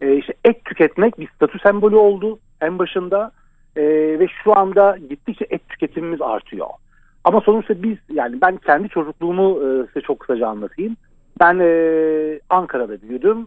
E, 0.00 0.16
işte 0.16 0.34
et 0.44 0.64
tüketmek 0.64 1.20
bir 1.20 1.28
statü 1.28 1.58
sembolü 1.58 1.96
oldu 1.96 2.38
en 2.60 2.78
başında 2.78 3.30
e, 3.76 3.82
ve 4.18 4.26
şu 4.44 4.58
anda 4.58 4.96
gittikçe 5.08 5.46
et 5.50 5.68
tüketimimiz 5.68 6.22
artıyor. 6.22 6.68
Ama 7.24 7.40
sonuçta 7.40 7.82
biz 7.82 7.96
yani 8.12 8.40
ben 8.40 8.56
kendi 8.56 8.88
çocukluğumu 8.88 9.50
e, 9.50 9.86
size 9.86 10.00
çok 10.00 10.20
kısaca 10.20 10.48
anlatayım. 10.48 10.96
Ben 11.40 11.58
e, 11.58 12.40
Ankara'da 12.50 13.02
büyüdüm. 13.02 13.46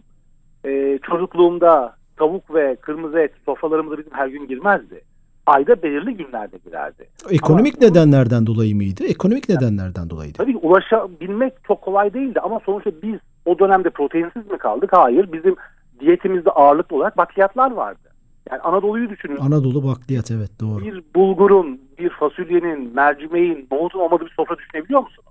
E, 0.64 0.98
çocukluğumda 1.02 1.99
tavuk 2.20 2.54
ve 2.54 2.76
kırmızı 2.76 3.18
et 3.18 3.32
sofralarımıza 3.46 3.98
bizim 3.98 4.12
her 4.12 4.28
gün 4.28 4.48
girmezdi. 4.48 5.00
Ayda 5.46 5.82
belirli 5.82 6.16
günlerde 6.16 6.58
girerdi. 6.64 7.08
Ekonomik 7.30 7.74
ama, 7.74 7.86
nedenlerden 7.88 8.46
dolayı 8.46 8.76
mıydı? 8.76 9.04
Ekonomik 9.04 9.48
nedenlerden 9.48 10.10
dolayıydı. 10.10 10.38
Tabii 10.38 10.56
ulaşabilmek 10.56 11.52
çok 11.64 11.82
kolay 11.82 12.14
değildi 12.14 12.40
ama 12.40 12.60
sonuçta 12.66 12.90
biz 13.02 13.18
o 13.46 13.58
dönemde 13.58 13.90
proteinsiz 13.90 14.50
mi 14.50 14.58
kaldık? 14.58 14.90
Hayır. 14.92 15.32
Bizim 15.32 15.56
diyetimizde 16.00 16.50
ağırlıklı 16.50 16.96
olarak 16.96 17.16
bakliyatlar 17.16 17.70
vardı. 17.70 18.08
Yani 18.50 18.60
Anadolu'yu 18.60 19.10
düşünün. 19.10 19.36
Anadolu 19.36 19.84
bakliyat 19.84 20.30
evet 20.30 20.50
doğru. 20.60 20.84
Bir 20.84 21.02
bulgurun, 21.14 21.80
bir 21.98 22.10
fasulyenin, 22.10 22.94
mercimeğin, 22.94 23.68
nohutun 23.72 24.00
olmadığı 24.00 24.26
bir 24.26 24.34
sofra 24.36 24.58
düşünebiliyor 24.58 25.00
musunuz? 25.00 25.28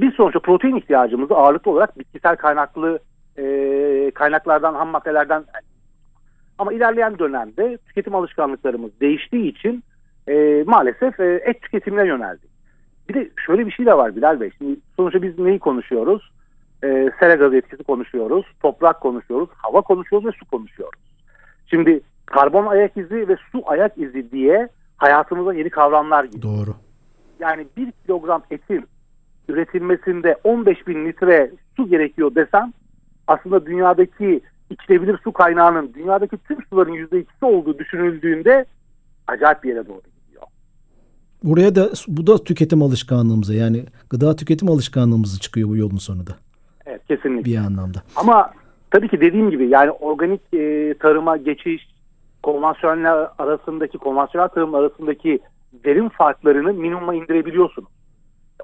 Biz 0.00 0.14
sonuçta 0.14 0.40
protein 0.40 0.76
ihtiyacımızı 0.76 1.34
ağırlıklı 1.34 1.70
olarak 1.70 1.98
bitkisel 1.98 2.36
kaynaklı 2.36 2.98
e, 3.38 3.44
kaynaklardan, 4.14 4.74
ham 4.74 4.88
maddelerden 4.88 5.44
ama 6.60 6.72
ilerleyen 6.72 7.18
dönemde 7.18 7.78
tüketim 7.86 8.14
alışkanlıklarımız 8.14 8.90
değiştiği 9.00 9.50
için 9.50 9.84
e, 10.28 10.64
maalesef 10.66 11.20
e, 11.20 11.42
et 11.44 11.62
tüketimine 11.62 12.06
yöneldik. 12.06 12.50
Bir 13.08 13.14
de 13.14 13.30
şöyle 13.46 13.66
bir 13.66 13.72
şey 13.72 13.86
de 13.86 13.96
var 13.96 14.16
Bilal 14.16 14.40
Bey. 14.40 14.50
Şimdi 14.58 14.80
sonuçta 14.96 15.22
biz 15.22 15.38
neyi 15.38 15.58
konuşuyoruz? 15.58 16.32
E, 16.84 17.10
sera 17.20 17.34
gazı 17.34 17.56
etkisi 17.56 17.84
konuşuyoruz, 17.84 18.46
toprak 18.62 19.00
konuşuyoruz, 19.00 19.48
hava 19.56 19.80
konuşuyoruz 19.80 20.28
ve 20.28 20.32
su 20.32 20.44
konuşuyoruz. 20.44 21.00
Şimdi 21.66 22.00
karbon 22.26 22.66
ayak 22.66 22.96
izi 22.96 23.28
ve 23.28 23.36
su 23.52 23.62
ayak 23.66 23.98
izi 23.98 24.30
diye 24.30 24.68
hayatımıza 24.96 25.54
yeni 25.54 25.70
kavramlar 25.70 26.24
giriyor. 26.24 26.42
Doğru. 26.42 26.74
Yani 27.40 27.66
bir 27.76 27.92
kilogram 27.92 28.42
etin 28.50 28.84
üretilmesinde 29.48 30.36
15 30.44 30.86
bin 30.86 31.06
litre 31.06 31.50
su 31.76 31.88
gerekiyor 31.88 32.34
desem 32.34 32.72
aslında 33.26 33.66
dünyadaki 33.66 34.40
içilebilir 34.70 35.18
su 35.24 35.32
kaynağının 35.32 35.94
dünyadaki 35.94 36.38
tüm 36.38 36.58
suların 36.70 36.92
%2'si 36.92 37.44
olduğu 37.44 37.78
düşünüldüğünde 37.78 38.64
acayip 39.26 39.62
bir 39.64 39.68
yere 39.68 39.88
doğru 39.88 40.00
gidiyor. 40.26 40.42
Buraya 41.42 41.74
da 41.74 41.90
bu 42.08 42.26
da 42.26 42.44
tüketim 42.44 42.82
alışkanlığımıza 42.82 43.54
yani 43.54 43.84
gıda 44.10 44.36
tüketim 44.36 44.70
alışkanlığımızı 44.70 45.40
çıkıyor 45.40 45.68
bu 45.68 45.76
yolun 45.76 45.96
sonunda. 45.96 46.30
Evet 46.86 47.06
kesinlikle. 47.08 47.50
Bir 47.50 47.56
anlamda. 47.56 48.02
Ama 48.16 48.50
tabii 48.90 49.08
ki 49.08 49.20
dediğim 49.20 49.50
gibi 49.50 49.68
yani 49.68 49.90
organik 49.90 50.40
e, 50.54 50.94
tarıma 50.98 51.36
geçiş 51.36 51.88
konvansiyonel 52.42 53.28
arasındaki 53.38 53.98
konvansiyonel 53.98 54.48
tarım 54.48 54.74
arasındaki 54.74 55.40
verim 55.84 56.08
farklarını 56.08 56.72
minimuma 56.72 57.14
indirebiliyorsunuz. 57.14 57.88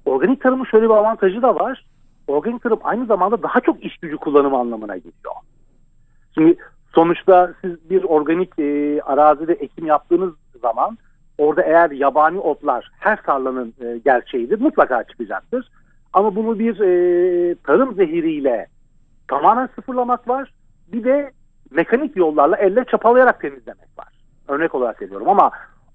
Organik 0.05 0.41
tarımın 0.41 0.65
şöyle 0.65 0.85
bir 0.85 0.95
avantajı 0.95 1.43
da 1.43 1.55
var. 1.55 1.87
Organik 2.27 2.63
tarım 2.63 2.79
aynı 2.83 3.07
zamanda 3.07 3.43
daha 3.43 3.61
çok 3.61 3.85
iş 3.85 3.99
gücü 3.99 4.17
kullanımı 4.17 4.59
anlamına 4.59 4.97
geliyor. 4.97 5.35
Şimdi 6.39 6.57
sonuçta 6.95 7.55
siz 7.61 7.91
bir 7.91 8.05
organik 8.05 8.59
e, 8.59 9.01
arazide 9.03 9.53
ekim 9.53 9.87
yaptığınız 9.87 10.35
zaman 10.61 10.99
orada 11.39 11.63
eğer 11.63 11.91
yabani 11.91 12.39
otlar 12.39 12.91
her 13.01 13.23
tarlanın 13.23 13.75
e, 13.81 13.99
gerçeğidir 14.05 14.61
mutlaka 14.61 15.05
çıkacaktır. 15.05 15.69
Ama 16.13 16.37
bunu 16.37 16.59
bir 16.59 16.81
e, 16.81 17.55
tarım 17.55 17.95
zehiriyle 17.95 18.67
tamamen 19.29 19.69
sıfırlamak 19.75 20.29
var. 20.29 20.53
Bir 20.93 21.05
de 21.05 21.31
mekanik 21.71 22.17
yollarla 22.17 22.57
elle 22.57 22.85
çapalayarak 22.85 23.41
temizlemek 23.41 23.99
var. 23.99 24.09
Örnek 24.49 24.75
olarak 24.75 25.03
veriyorum 25.03 25.29
ama 25.29 25.51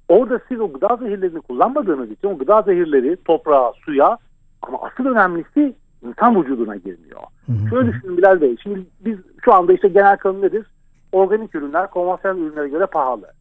orada 0.09 0.39
siz 0.47 0.59
o 0.59 0.73
gıda 0.73 0.95
zehirlerini 0.95 1.41
kullanmadığınız 1.41 2.11
için 2.11 2.27
o 2.27 2.37
gıda 2.37 2.61
zehirleri 2.61 3.17
toprağa, 3.25 3.73
suya 3.85 4.17
ama 4.61 4.77
asıl 4.81 5.05
önemlisi 5.05 5.75
insan 6.03 6.41
vücuduna 6.41 6.75
girmiyor. 6.75 7.21
Hı 7.45 7.51
hı. 7.51 7.69
Şöyle 7.69 7.93
düşünün 7.93 8.17
Bilal 8.17 8.41
Bey. 8.41 8.55
Şimdi 8.63 8.85
biz 8.99 9.17
şu 9.45 9.53
anda 9.53 9.73
işte 9.73 9.87
genel 9.87 10.17
kanun 10.17 10.41
nedir? 10.41 10.65
Organik 11.11 11.55
ürünler 11.55 11.89
konvansiyonel 11.89 12.41
ürünlere 12.41 12.69
göre 12.69 12.85
pahalı. 12.85 13.31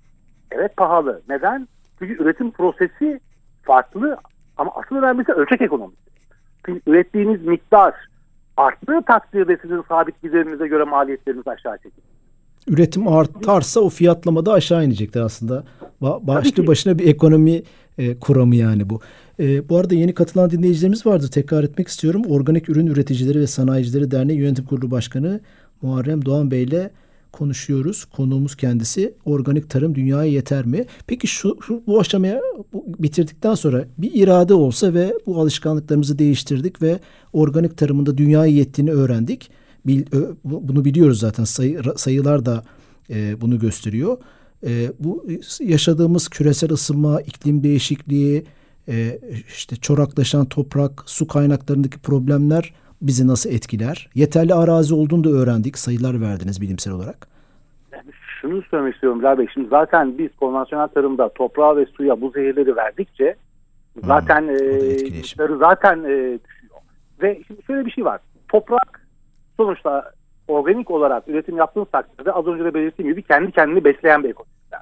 Evet 0.50 0.76
pahalı. 0.76 1.20
Neden? 1.28 1.68
Çünkü 1.98 2.22
üretim 2.22 2.50
prosesi 2.50 3.20
farklı 3.62 4.16
ama 4.56 4.70
asıl 4.74 4.96
önemlisi 4.96 5.32
ölçek 5.32 5.60
ekonomisi. 5.60 6.00
Çünkü 6.66 6.80
ürettiğiniz 6.86 7.42
miktar 7.42 7.94
arttığı 8.56 9.02
takdirde 9.06 9.58
sizin 9.62 9.82
sabit 9.88 10.22
giderinize 10.22 10.68
göre 10.68 10.84
maliyetleriniz 10.84 11.48
aşağı 11.48 11.76
çekilir. 11.76 12.04
Üretim 12.68 13.08
artarsa 13.08 13.80
o 13.80 13.88
fiyatlamada 13.88 14.46
da 14.46 14.52
aşağı 14.52 14.84
inecektir 14.84 15.20
aslında. 15.20 15.64
Ba 16.00 16.26
başlı 16.26 16.66
başına 16.66 16.98
bir 16.98 17.08
ekonomi 17.08 17.62
e, 17.98 18.18
kuramı 18.18 18.56
yani 18.56 18.90
bu. 18.90 19.00
E, 19.40 19.68
bu 19.68 19.76
arada 19.76 19.94
yeni 19.94 20.14
katılan 20.14 20.50
dinleyicilerimiz 20.50 21.06
vardı. 21.06 21.28
Tekrar 21.30 21.64
etmek 21.64 21.88
istiyorum. 21.88 22.22
Organik 22.28 22.68
Ürün 22.68 22.86
Üreticileri 22.86 23.40
ve 23.40 23.46
Sanayicileri 23.46 24.10
Derneği 24.10 24.38
Yönetim 24.38 24.64
Kurulu 24.64 24.90
Başkanı 24.90 25.40
Muharrem 25.82 26.24
Doğan 26.24 26.50
Bey 26.50 26.62
ile 26.62 26.90
konuşuyoruz. 27.32 28.04
Konuğumuz 28.04 28.56
kendisi. 28.56 29.14
Organik 29.24 29.70
tarım 29.70 29.94
dünyaya 29.94 30.32
yeter 30.32 30.66
mi? 30.66 30.84
Peki 31.06 31.26
şu, 31.26 31.58
şu 31.66 31.82
bu 31.86 32.00
aşamaya 32.00 32.40
bu, 32.72 32.84
bitirdikten 32.98 33.54
sonra 33.54 33.84
bir 33.98 34.10
irade 34.14 34.54
olsa 34.54 34.94
ve 34.94 35.14
bu 35.26 35.40
alışkanlıklarımızı 35.40 36.18
değiştirdik 36.18 36.82
ve 36.82 37.00
organik 37.32 37.76
tarımında 37.76 38.18
dünyaya 38.18 38.52
yettiğini 38.52 38.90
öğrendik. 38.90 39.50
Bil, 39.86 40.04
bunu 40.44 40.84
biliyoruz 40.84 41.18
zaten 41.20 41.44
sayı, 41.44 41.82
sayılar 41.96 42.46
da 42.46 42.64
e, 43.10 43.40
bunu 43.40 43.58
gösteriyor. 43.58 44.18
E, 44.66 44.92
bu 44.98 45.26
yaşadığımız 45.60 46.28
küresel 46.28 46.72
ısınma, 46.72 47.20
iklim 47.20 47.62
değişikliği, 47.62 48.44
e, 48.88 49.18
işte 49.48 49.76
çoraklaşan 49.76 50.44
toprak, 50.44 51.02
su 51.06 51.28
kaynaklarındaki 51.28 51.98
problemler 51.98 52.74
bizi 53.02 53.26
nasıl 53.26 53.50
etkiler? 53.50 54.08
Yeterli 54.14 54.54
arazi 54.54 54.94
olduğunu 54.94 55.24
da 55.24 55.28
öğrendik. 55.30 55.78
Sayılar 55.78 56.20
verdiniz 56.20 56.60
bilimsel 56.60 56.92
olarak. 56.92 57.28
Şunu 58.40 58.62
söylemek 58.62 58.94
istiyorum 58.94 59.20
Bilal 59.20 59.38
Bey. 59.38 59.46
Şimdi 59.54 59.68
zaten 59.68 60.18
biz 60.18 60.36
konvansiyonel 60.36 60.88
tarımda 60.88 61.28
toprağa 61.28 61.76
ve 61.76 61.86
suya 61.86 62.20
bu 62.20 62.30
zehirleri 62.30 62.76
verdikçe 62.76 63.34
hmm, 63.94 64.02
zaten 64.06 64.42
hmm, 64.42 65.54
e, 65.54 65.58
zaten 65.58 65.98
e, 65.98 66.38
düşüyor. 66.44 66.76
Ve 67.22 67.42
şimdi 67.46 67.62
şöyle 67.62 67.86
bir 67.86 67.90
şey 67.90 68.04
var. 68.04 68.20
Toprak 68.48 69.06
sonuçta 69.56 70.12
organik 70.48 70.90
olarak 70.90 71.28
üretim 71.28 71.56
yaptığınız 71.56 71.88
takdirde 71.92 72.32
az 72.32 72.46
önce 72.46 72.64
de 72.64 72.74
belirttiğim 72.74 73.10
gibi 73.12 73.22
kendi 73.22 73.52
kendini 73.52 73.84
besleyen 73.84 74.24
bir 74.24 74.28
ekosistem. 74.28 74.80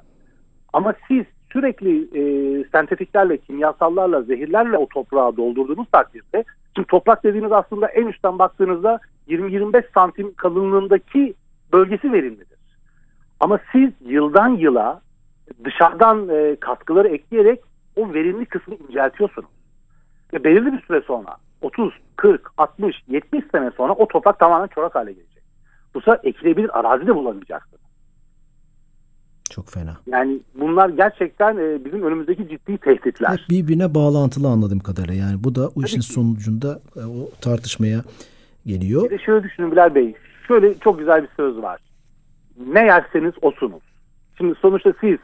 Ama 0.73 0.93
siz 1.07 1.25
sürekli 1.53 2.01
e, 2.01 2.63
sentetiklerle, 2.63 3.37
kimyasallarla, 3.37 4.21
zehirlerle 4.21 4.77
o 4.77 4.87
toprağı 4.87 5.37
doldurduğunuz 5.37 5.87
takdirde 5.91 6.43
Şimdi 6.75 6.87
toprak 6.87 7.23
dediğiniz 7.23 7.51
aslında 7.51 7.87
en 7.87 8.07
üstten 8.07 8.39
baktığınızda 8.39 8.99
20-25 9.27 9.83
santim 9.93 10.33
kalınlığındaki 10.33 11.33
bölgesi 11.73 12.13
verimlidir. 12.13 12.59
Ama 13.39 13.59
siz 13.71 13.89
yıldan 14.05 14.49
yıla 14.49 15.01
dışarıdan 15.63 16.29
e, 16.29 16.55
katkıları 16.55 17.07
ekleyerek 17.07 17.59
o 17.95 18.13
verimli 18.13 18.45
kısmı 18.45 18.75
inceltiyorsunuz. 18.75 19.49
Ve 20.33 20.43
belirli 20.43 20.73
bir 20.73 20.81
süre 20.81 21.01
sonra 21.01 21.35
30, 21.61 21.93
40, 22.15 22.51
60, 22.57 22.95
70 23.07 23.45
sene 23.51 23.71
sonra 23.71 23.93
o 23.93 24.07
toprak 24.07 24.39
tamamen 24.39 24.67
çorak 24.67 24.95
hale 24.95 25.11
gelecek. 25.11 25.43
Bu 25.93 26.01
sefer 26.01 26.19
ekilebilir 26.23 26.79
arazi 26.79 27.07
de 27.07 27.15
bulamayacaksınız. 27.15 27.78
Çok 29.59 29.69
fena. 29.69 29.97
Yani 30.07 30.39
bunlar 30.55 30.89
gerçekten 30.89 31.57
e, 31.57 31.85
bizim 31.85 32.03
önümüzdeki 32.03 32.49
ciddi 32.49 32.77
tehditler. 32.77 33.29
Hep 33.29 33.49
birbirine 33.49 33.95
bağlantılı 33.95 34.47
anladığım 34.47 34.79
kadarıyla. 34.79 35.13
Yani 35.13 35.43
bu 35.43 35.55
da 35.55 35.67
o 35.75 35.81
işin 35.83 36.01
sonucunda 36.01 36.79
e, 36.95 36.99
o 36.99 37.29
tartışmaya 37.41 38.01
geliyor. 38.65 39.03
Bir 39.03 39.09
de 39.09 39.17
şöyle 39.17 39.43
düşünün 39.43 39.71
Bilal 39.71 39.95
Bey. 39.95 40.13
Şöyle 40.47 40.77
çok 40.77 40.99
güzel 40.99 41.23
bir 41.23 41.29
söz 41.37 41.61
var. 41.61 41.81
Ne 42.73 42.79
yerseniz 42.79 43.33
osunuz. 43.41 43.83
Şimdi 44.37 44.55
sonuçta 44.61 44.93
siz 45.01 45.17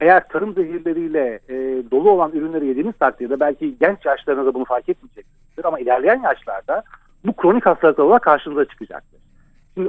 eğer 0.00 0.28
tarım 0.28 0.54
zehirleriyle 0.54 1.40
e, 1.48 1.54
dolu 1.90 2.10
olan 2.10 2.32
ürünleri 2.32 2.66
yediğiniz 2.66 2.94
takdirde 3.00 3.40
belki 3.40 3.74
genç 3.80 4.04
yaşlarınızda 4.04 4.54
bunu 4.54 4.64
fark 4.64 4.88
etmeyeceksinizdir 4.88 5.64
ama 5.64 5.80
ilerleyen 5.80 6.22
yaşlarda 6.22 6.82
bu 7.24 7.32
kronik 7.32 7.66
hastalıklar 7.66 8.04
olarak 8.04 8.22
karşınıza 8.22 8.64
çıkacaktır. 8.64 9.20
Şimdi 9.74 9.88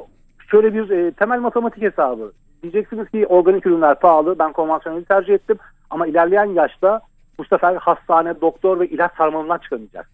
şöyle 0.51 0.73
bir 0.73 0.89
e, 0.89 1.11
temel 1.11 1.39
matematik 1.39 1.83
hesabı. 1.83 2.31
Diyeceksiniz 2.63 3.09
ki 3.09 3.27
organik 3.27 3.65
ürünler 3.65 3.99
pahalı 3.99 4.39
ben 4.39 4.53
konvansiyoneli 4.53 5.05
tercih 5.05 5.33
ettim 5.33 5.57
ama 5.89 6.07
ilerleyen 6.07 6.45
yaşta 6.45 7.01
bu 7.37 7.45
sefer 7.45 7.75
hastane, 7.75 8.41
doktor 8.41 8.79
ve 8.79 8.87
ilaç 8.87 9.11
sarmalından 9.17 9.57
çıkamayacak. 9.57 10.09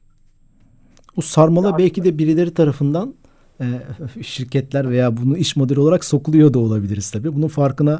O 1.17 1.21
sarmala 1.21 1.77
belki 1.77 2.03
de 2.03 2.17
birileri 2.17 2.53
tarafından 2.53 3.13
e, 3.61 3.65
şirketler 4.23 4.89
veya 4.89 5.17
bunu 5.17 5.37
iş 5.37 5.55
modeli 5.55 5.79
olarak 5.79 6.05
sokuluyor 6.05 6.53
da 6.53 6.59
olabiliriz 6.59 7.11
tabii. 7.11 7.35
Bunun 7.35 7.47
farkına 7.47 7.99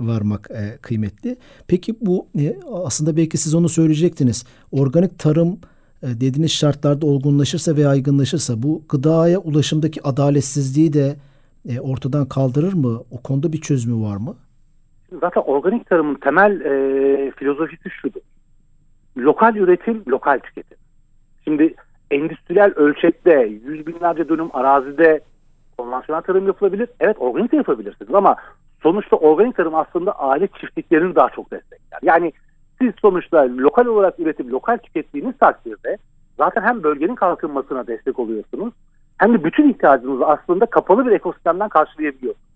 varmak 0.00 0.50
e, 0.50 0.78
kıymetli. 0.82 1.36
Peki 1.66 1.94
bu 2.00 2.26
e, 2.38 2.56
aslında 2.84 3.16
belki 3.16 3.38
siz 3.38 3.54
onu 3.54 3.68
söyleyecektiniz. 3.68 4.44
Organik 4.72 5.18
tarım 5.18 5.58
e, 6.02 6.06
dediğiniz 6.06 6.52
şartlarda 6.52 7.06
olgunlaşırsa 7.06 7.76
ve 7.76 7.80
yaygınlaşırsa 7.80 8.62
bu 8.62 8.82
gıdaya 8.88 9.38
ulaşımdaki 9.38 10.02
adaletsizliği 10.02 10.92
de 10.92 11.16
e, 11.68 11.80
ortadan 11.80 12.28
kaldırır 12.28 12.72
mı? 12.72 13.02
O 13.10 13.22
konuda 13.22 13.52
bir 13.52 13.60
çözümü 13.60 14.04
var 14.04 14.16
mı? 14.16 14.36
Zaten 15.20 15.40
organik 15.40 15.86
tarımın 15.86 16.14
temel 16.14 16.60
e, 16.60 17.30
filozofisi 17.30 17.90
şudur. 17.90 18.20
Lokal 19.16 19.56
üretim, 19.56 20.02
lokal 20.08 20.38
tüketim. 20.38 20.78
Şimdi 21.44 21.74
endüstriyel 22.10 22.72
ölçekte 22.76 23.50
yüz 23.64 23.86
binlerce 23.86 24.28
dönüm 24.28 24.56
arazide 24.56 25.20
konvansiyonel 25.78 26.22
tarım 26.22 26.46
yapılabilir. 26.46 26.88
Evet 27.00 27.16
organik 27.20 27.52
de 27.52 27.56
yapabilirsiniz 27.56 28.14
ama 28.14 28.36
sonuçta 28.82 29.16
organik 29.16 29.56
tarım 29.56 29.74
aslında 29.74 30.12
aile 30.12 30.48
çiftliklerini 30.60 31.14
daha 31.14 31.28
çok 31.28 31.50
destekler. 31.50 31.98
Yani 32.02 32.32
siz 32.80 32.92
sonuçta 33.00 33.48
lokal 33.56 33.86
olarak 33.86 34.20
üretip 34.20 34.46
lokal 34.46 34.78
tükettiğiniz 34.78 35.38
takdirde 35.38 35.98
zaten 36.36 36.62
hem 36.62 36.82
bölgenin 36.82 37.14
kalkınmasına 37.14 37.86
destek 37.86 38.18
oluyorsunuz 38.18 38.74
hem 39.22 39.34
de 39.34 39.44
bütün 39.44 39.70
ihtiyacınızı 39.70 40.26
aslında 40.26 40.66
kapalı 40.66 41.06
bir 41.06 41.12
ekosistemden 41.12 41.68
karşılayabiliyorsunuz. 41.68 42.46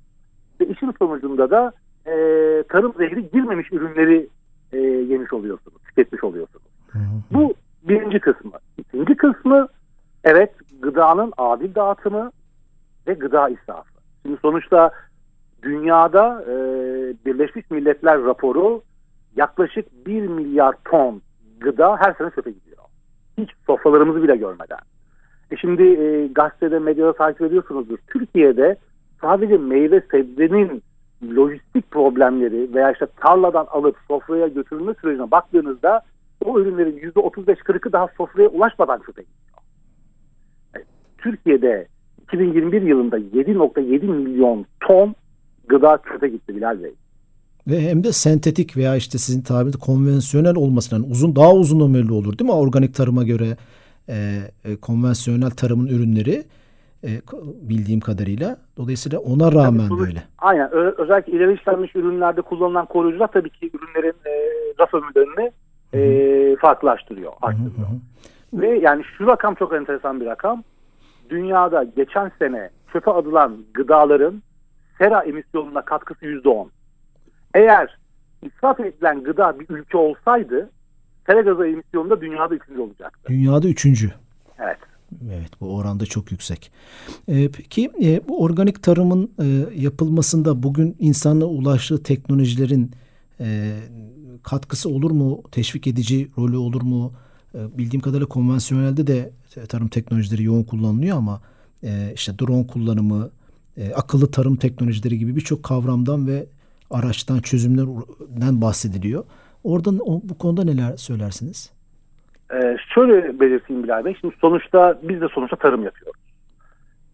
Ve 0.60 0.66
işin 0.66 0.94
sonucunda 0.98 1.50
da 1.50 1.72
e, 2.06 2.12
tarım 2.68 2.92
zehri 2.98 3.30
girmemiş 3.30 3.72
ürünleri 3.72 4.28
e, 4.72 4.78
yemiş 4.78 5.32
oluyorsunuz, 5.32 5.82
tüketmiş 5.88 6.24
oluyorsunuz. 6.24 6.66
Bu 7.30 7.54
birinci 7.82 8.20
kısmı. 8.20 8.52
İkinci 8.78 9.16
kısmı 9.16 9.68
evet 10.24 10.50
gıdanın 10.80 11.32
adil 11.36 11.74
dağıtımı 11.74 12.30
ve 13.06 13.14
gıda 13.14 13.48
israfı. 13.48 13.90
Şimdi 14.22 14.38
sonuçta 14.42 14.90
dünyada 15.62 16.44
e, 16.48 16.54
Birleşmiş 17.26 17.70
Milletler 17.70 18.24
raporu 18.24 18.82
yaklaşık 19.36 20.06
1 20.06 20.26
milyar 20.26 20.74
ton 20.84 21.22
gıda 21.60 21.96
her 21.96 22.14
sene 22.14 22.30
çöpe 22.30 22.50
gidiyor. 22.50 22.82
Hiç 23.38 23.50
sofralarımızı 23.66 24.22
bile 24.22 24.36
görmeden. 24.36 24.78
E 25.50 25.56
şimdi 25.56 25.82
e, 25.82 26.26
gazetede, 26.26 26.78
medyada 26.78 27.12
takip 27.12 27.42
ediyorsunuzdur. 27.42 27.98
Türkiye'de 28.06 28.76
sadece 29.20 29.56
meyve 29.56 30.02
sebzenin 30.10 30.82
lojistik 31.36 31.90
problemleri 31.90 32.74
veya 32.74 32.92
işte 32.92 33.06
tarladan 33.20 33.66
alıp 33.70 33.96
sofraya 34.08 34.48
götürülme 34.48 34.94
sürecine 35.00 35.30
baktığınızda 35.30 36.00
o 36.44 36.60
ürünlerin 36.60 36.98
%35-40'ı 36.98 37.92
daha 37.92 38.08
sofraya 38.16 38.48
ulaşmadan 38.48 38.98
çöpe 39.06 39.22
gidiyor. 39.22 39.58
Yani 40.74 40.84
Türkiye'de 41.18 41.86
2021 42.22 42.82
yılında 42.82 43.18
7.7 43.18 44.06
milyon 44.06 44.66
ton 44.80 45.14
gıda 45.68 45.98
çöpe 46.12 46.28
gitti 46.28 46.56
Bilal 46.56 46.82
Bey. 46.82 46.94
Ve 47.66 47.80
hem 47.80 48.04
de 48.04 48.12
sentetik 48.12 48.76
veya 48.76 48.96
işte 48.96 49.18
sizin 49.18 49.42
tabirinde 49.42 49.78
konvansiyonel 49.78 50.56
olmasından 50.56 51.10
uzun 51.10 51.36
daha 51.36 51.52
uzun 51.52 51.80
ömürlü 51.80 52.12
olur 52.12 52.38
değil 52.38 52.50
mi? 52.50 52.56
Organik 52.56 52.94
tarıma 52.94 53.22
göre 53.22 53.56
e, 54.08 54.14
e, 54.64 54.76
konvansiyonel 54.76 55.50
tarımın 55.50 55.86
ürünleri 55.86 56.44
e, 57.04 57.08
bildiğim 57.68 58.00
kadarıyla. 58.00 58.56
Dolayısıyla 58.76 59.18
ona 59.18 59.52
rağmen 59.52 59.88
Tabii, 59.88 60.00
böyle. 60.00 60.22
Aynen. 60.38 60.70
Ö- 60.72 60.94
özellikle 60.98 61.32
ileri 61.32 61.54
işlenmiş 61.54 61.96
ürünlerde 61.96 62.42
kullanılan 62.42 62.86
koruyucular 62.86 63.28
tabii 63.32 63.50
ki 63.50 63.70
ürünlerin 63.74 64.16
e, 64.26 64.32
raf 64.80 64.94
ömürlerini 64.94 65.52
e, 65.94 66.56
farklılaştırıyor, 66.56 67.32
arttırıyor. 67.42 67.88
Ve 68.54 68.78
yani 68.78 69.04
şu 69.18 69.26
rakam 69.26 69.54
çok 69.54 69.74
enteresan 69.74 70.20
bir 70.20 70.26
rakam. 70.26 70.62
Dünyada 71.30 71.84
geçen 71.84 72.32
sene 72.38 72.70
çöpe 72.92 73.10
atılan 73.10 73.58
gıdaların 73.74 74.42
sera 74.98 75.22
emisyonuna 75.22 75.82
katkısı 75.82 76.26
yüzde 76.26 76.48
on. 76.48 76.70
Eğer 77.54 77.98
israf 78.42 78.80
edilen 78.80 79.22
gıda 79.22 79.60
bir 79.60 79.66
ülke 79.68 79.98
olsaydı 79.98 80.70
sera 81.26 81.40
gazı 81.40 81.66
emisyonunda 81.66 82.20
dünyada 82.20 82.54
üçüncü 82.54 82.80
olacaktı. 82.80 83.28
Dünyada 83.28 83.68
üçüncü. 83.68 84.12
Evet. 84.58 84.78
Evet 85.24 85.50
bu 85.60 85.76
oranda 85.76 86.06
çok 86.06 86.32
yüksek. 86.32 86.72
Ee, 87.28 87.50
peki 87.50 87.90
e, 88.02 88.28
bu 88.28 88.42
organik 88.42 88.82
tarımın 88.82 89.30
e, 89.42 89.46
yapılmasında 89.74 90.62
bugün 90.62 90.96
insanla 90.98 91.44
ulaştığı 91.44 92.02
teknolojilerin 92.02 92.90
e, 93.40 93.76
katkısı 94.42 94.88
olur 94.88 95.10
mu? 95.10 95.42
Teşvik 95.50 95.86
edici 95.86 96.28
rolü 96.38 96.56
olur 96.56 96.82
mu? 96.82 97.12
E, 97.54 97.78
bildiğim 97.78 98.00
kadarıyla 98.00 98.26
konvansiyonelde 98.26 99.06
de 99.06 99.30
tarım 99.68 99.88
teknolojileri 99.88 100.42
yoğun 100.42 100.62
kullanılıyor 100.62 101.16
ama 101.16 101.40
e, 101.82 102.12
işte 102.14 102.38
drone 102.38 102.66
kullanımı, 102.66 103.30
e, 103.76 103.92
akıllı 103.92 104.30
tarım 104.30 104.56
teknolojileri 104.56 105.18
gibi 105.18 105.36
birçok 105.36 105.62
kavramdan 105.62 106.26
ve 106.26 106.46
araçtan 106.90 107.38
çözümlerden 107.38 108.60
bahsediliyor. 108.60 109.24
Oradan 109.64 109.98
o, 110.06 110.20
bu 110.22 110.38
konuda 110.38 110.64
neler 110.64 110.96
söylersiniz? 110.96 111.72
Ee, 112.54 112.76
şöyle 112.94 113.40
belirteyim 113.40 113.82
Bilal 113.82 114.04
Bey. 114.04 114.16
Şimdi 114.20 114.34
sonuçta 114.40 114.98
biz 115.02 115.20
de 115.20 115.28
sonuçta 115.28 115.56
tarım 115.56 115.84
yapıyoruz. 115.84 116.20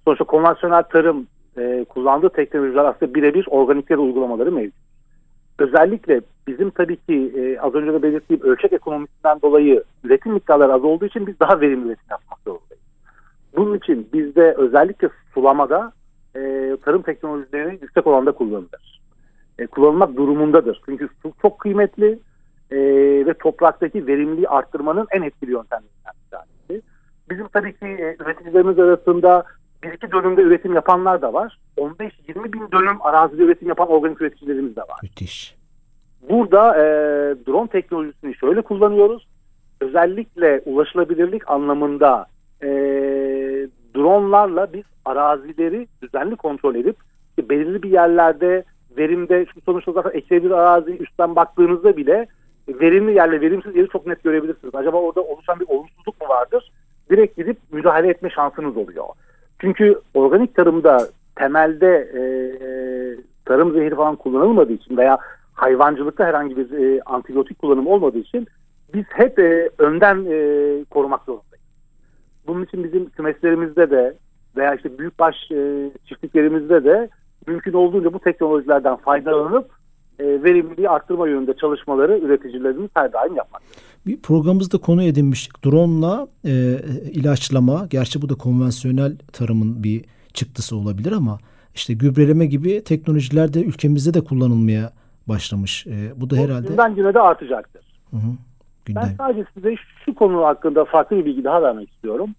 Sonuçta 0.05 0.25
konvansiyonel 0.25 0.83
tarım 0.83 1.27
e, 1.59 1.85
kullandığı 1.89 2.29
teknolojiler 2.29 2.85
aslında 2.85 3.15
birebir 3.15 3.47
organikleri 3.51 3.99
uygulamaları 3.99 4.53
mevcut. 4.53 4.83
Özellikle 5.59 6.21
bizim 6.47 6.71
tabii 6.71 6.97
ki 6.97 7.33
e, 7.37 7.59
az 7.61 7.75
önce 7.75 7.93
de 7.93 8.03
belirttiğim 8.03 8.43
ölçek 8.43 8.73
ekonomisinden 8.73 9.41
dolayı 9.43 9.85
üretim 10.05 10.33
miktarları 10.33 10.73
az 10.73 10.85
olduğu 10.85 11.07
için 11.07 11.27
biz 11.27 11.41
daha 11.41 11.61
verimli 11.61 11.87
üretim 11.87 12.07
yapmak 12.11 12.39
zorundayız. 12.45 12.83
Bunun 13.57 13.77
için 13.77 14.09
bizde 14.13 14.55
özellikle 14.59 15.09
sulamada 15.35 15.93
e, 16.37 16.41
tarım 16.85 17.03
teknolojileri 17.03 17.79
yüksek 17.83 18.07
oranda 18.07 18.33
kullanılır. 18.33 19.01
E, 19.59 19.67
kullanılmak 19.67 20.17
durumundadır. 20.17 20.81
Çünkü 20.87 21.09
su 21.23 21.33
çok 21.43 21.59
kıymetli 21.59 22.19
e, 22.73 22.77
ve 23.27 23.35
topraktaki 23.35 24.07
verimliliği 24.07 24.49
arttırmanın 24.49 25.07
en 25.11 25.23
etkili 25.23 25.51
yöntemlerinden 25.51 26.13
bir 26.25 26.31
tanesi. 26.31 26.83
Bizim 27.31 27.49
tabii 27.49 27.73
ki 27.73 27.87
e, 27.87 28.17
üreticilerimiz 28.21 28.79
arasında 28.79 29.45
bir 29.83 29.93
iki 29.93 30.13
dönümde 30.13 30.43
üretim 30.43 30.75
yapanlar 30.75 31.23
da 31.23 31.33
var. 31.33 31.59
15-20 31.77 32.53
bin 32.53 32.71
dönüm 32.73 33.03
arazide 33.03 33.43
üretim 33.43 33.69
yapan 33.69 33.89
organik 33.89 34.21
üreticilerimiz 34.21 34.77
de 34.77 34.81
var. 34.81 34.99
Müthiş. 35.03 35.57
Burada 36.31 36.77
e, 36.77 36.83
drone 37.47 37.69
teknolojisini 37.69 38.35
şöyle 38.35 38.63
kullanıyoruz. 38.63 39.29
Özellikle 39.81 40.63
ulaşılabilirlik 40.67 41.51
anlamında 41.51 42.27
e, 42.63 42.69
dronlarla 43.95 44.73
biz 44.73 44.85
arazileri 45.05 45.89
düzenli 46.03 46.37
kontrol 46.37 46.75
edip 46.75 46.97
belirli 47.39 47.83
bir 47.83 47.91
yerlerde 47.91 48.65
verimde 48.97 49.47
çünkü 49.47 49.61
sonuçta 49.61 49.93
zaten 49.93 50.19
ekili 50.19 50.45
bir 50.45 50.51
arazi 50.51 50.91
üstten 50.91 51.37
baktığınızda 51.37 51.97
bile 51.97 52.27
verimli 52.69 53.15
yerle 53.15 53.41
verimsiz 53.41 53.77
yeri 53.77 53.89
çok 53.89 54.07
net 54.07 54.25
görebilirsiniz. 54.25 54.75
Acaba 54.75 54.97
orada 54.97 55.21
oluşan 55.21 55.61
bir 55.61 55.69
olumsuzluk 55.69 56.21
mu 56.21 56.29
vardır? 56.29 56.73
Direkt 57.11 57.37
gidip 57.37 57.59
müdahale 57.73 58.09
etme 58.09 58.31
şansınız 58.31 58.77
oluyor. 58.77 59.05
Çünkü 59.61 60.01
organik 60.15 60.55
tarımda 60.55 61.09
temelde 61.37 62.11
e, 62.15 62.23
tarım 63.45 63.73
zehri 63.73 63.95
falan 63.95 64.17
kullanılmadığı 64.17 64.73
için 64.73 64.97
veya 64.97 65.19
hayvancılıkta 65.53 66.25
herhangi 66.25 66.57
bir 66.57 66.71
e, 66.73 67.03
antibiyotik 67.07 67.59
kullanımı 67.59 67.91
olmadığı 67.91 68.19
için 68.19 68.47
biz 68.95 69.05
hep 69.09 69.39
e, 69.39 69.71
önden 69.79 70.25
e, 70.31 70.85
korumak 70.91 71.25
zorundayız. 71.25 71.65
bunun 72.47 72.65
için 72.65 72.85
bizim 72.85 73.11
kümeslerimizde 73.11 73.91
de 73.91 74.15
veya 74.57 74.75
işte 74.75 74.99
büyükbaş 74.99 75.35
e, 75.51 75.91
çiftliklerimizde 76.05 76.85
de 76.85 77.09
mümkün 77.47 77.73
olduğunca 77.73 78.13
bu 78.13 78.19
teknolojilerden 78.19 78.97
faydalanıp 78.97 79.71
verimliliği 80.21 80.89
arttırma 80.89 81.29
yönünde 81.29 81.55
çalışmaları 81.55 82.19
üreticilerimiz 82.19 82.91
her 82.95 83.13
daim 83.13 83.37
yapmak. 83.37 83.63
Bir 84.07 84.21
programımızda 84.21 84.79
konu 84.79 85.03
edinmiştik. 85.03 85.65
Drone'la 85.65 86.29
e, 86.45 86.51
ilaçlama, 87.13 87.87
gerçi 87.91 88.23
bu 88.23 88.29
da 88.29 88.35
konvansiyonel 88.35 89.17
tarımın 89.33 89.85
bir 89.85 90.05
çıktısı 90.35 90.77
olabilir 90.77 91.13
ama 91.13 91.39
işte 91.75 91.95
gübreleme 91.95 92.47
gibi 92.47 92.85
teknolojiler 92.85 93.55
de 93.55 93.65
ülkemizde 93.65 94.15
de 94.15 94.25
kullanılmaya 94.25 94.93
başlamış. 95.29 95.87
E, 95.87 96.21
bu 96.21 96.31
da 96.31 96.37
herhalde... 96.37 96.69
Günden 96.69 96.95
güne 96.95 97.15
de 97.15 97.21
artacaktır. 97.21 97.83
Hı 98.11 98.17
hı. 98.17 98.33
Günden. 98.85 99.03
Ben 99.03 99.15
sadece 99.17 99.45
size 99.55 99.75
şu 100.05 100.15
konu 100.15 100.45
hakkında 100.45 100.85
farklı 100.85 101.17
bir 101.17 101.25
bilgi 101.25 101.45
daha 101.45 101.63
vermek 101.63 101.91
istiyorum. 101.91 102.31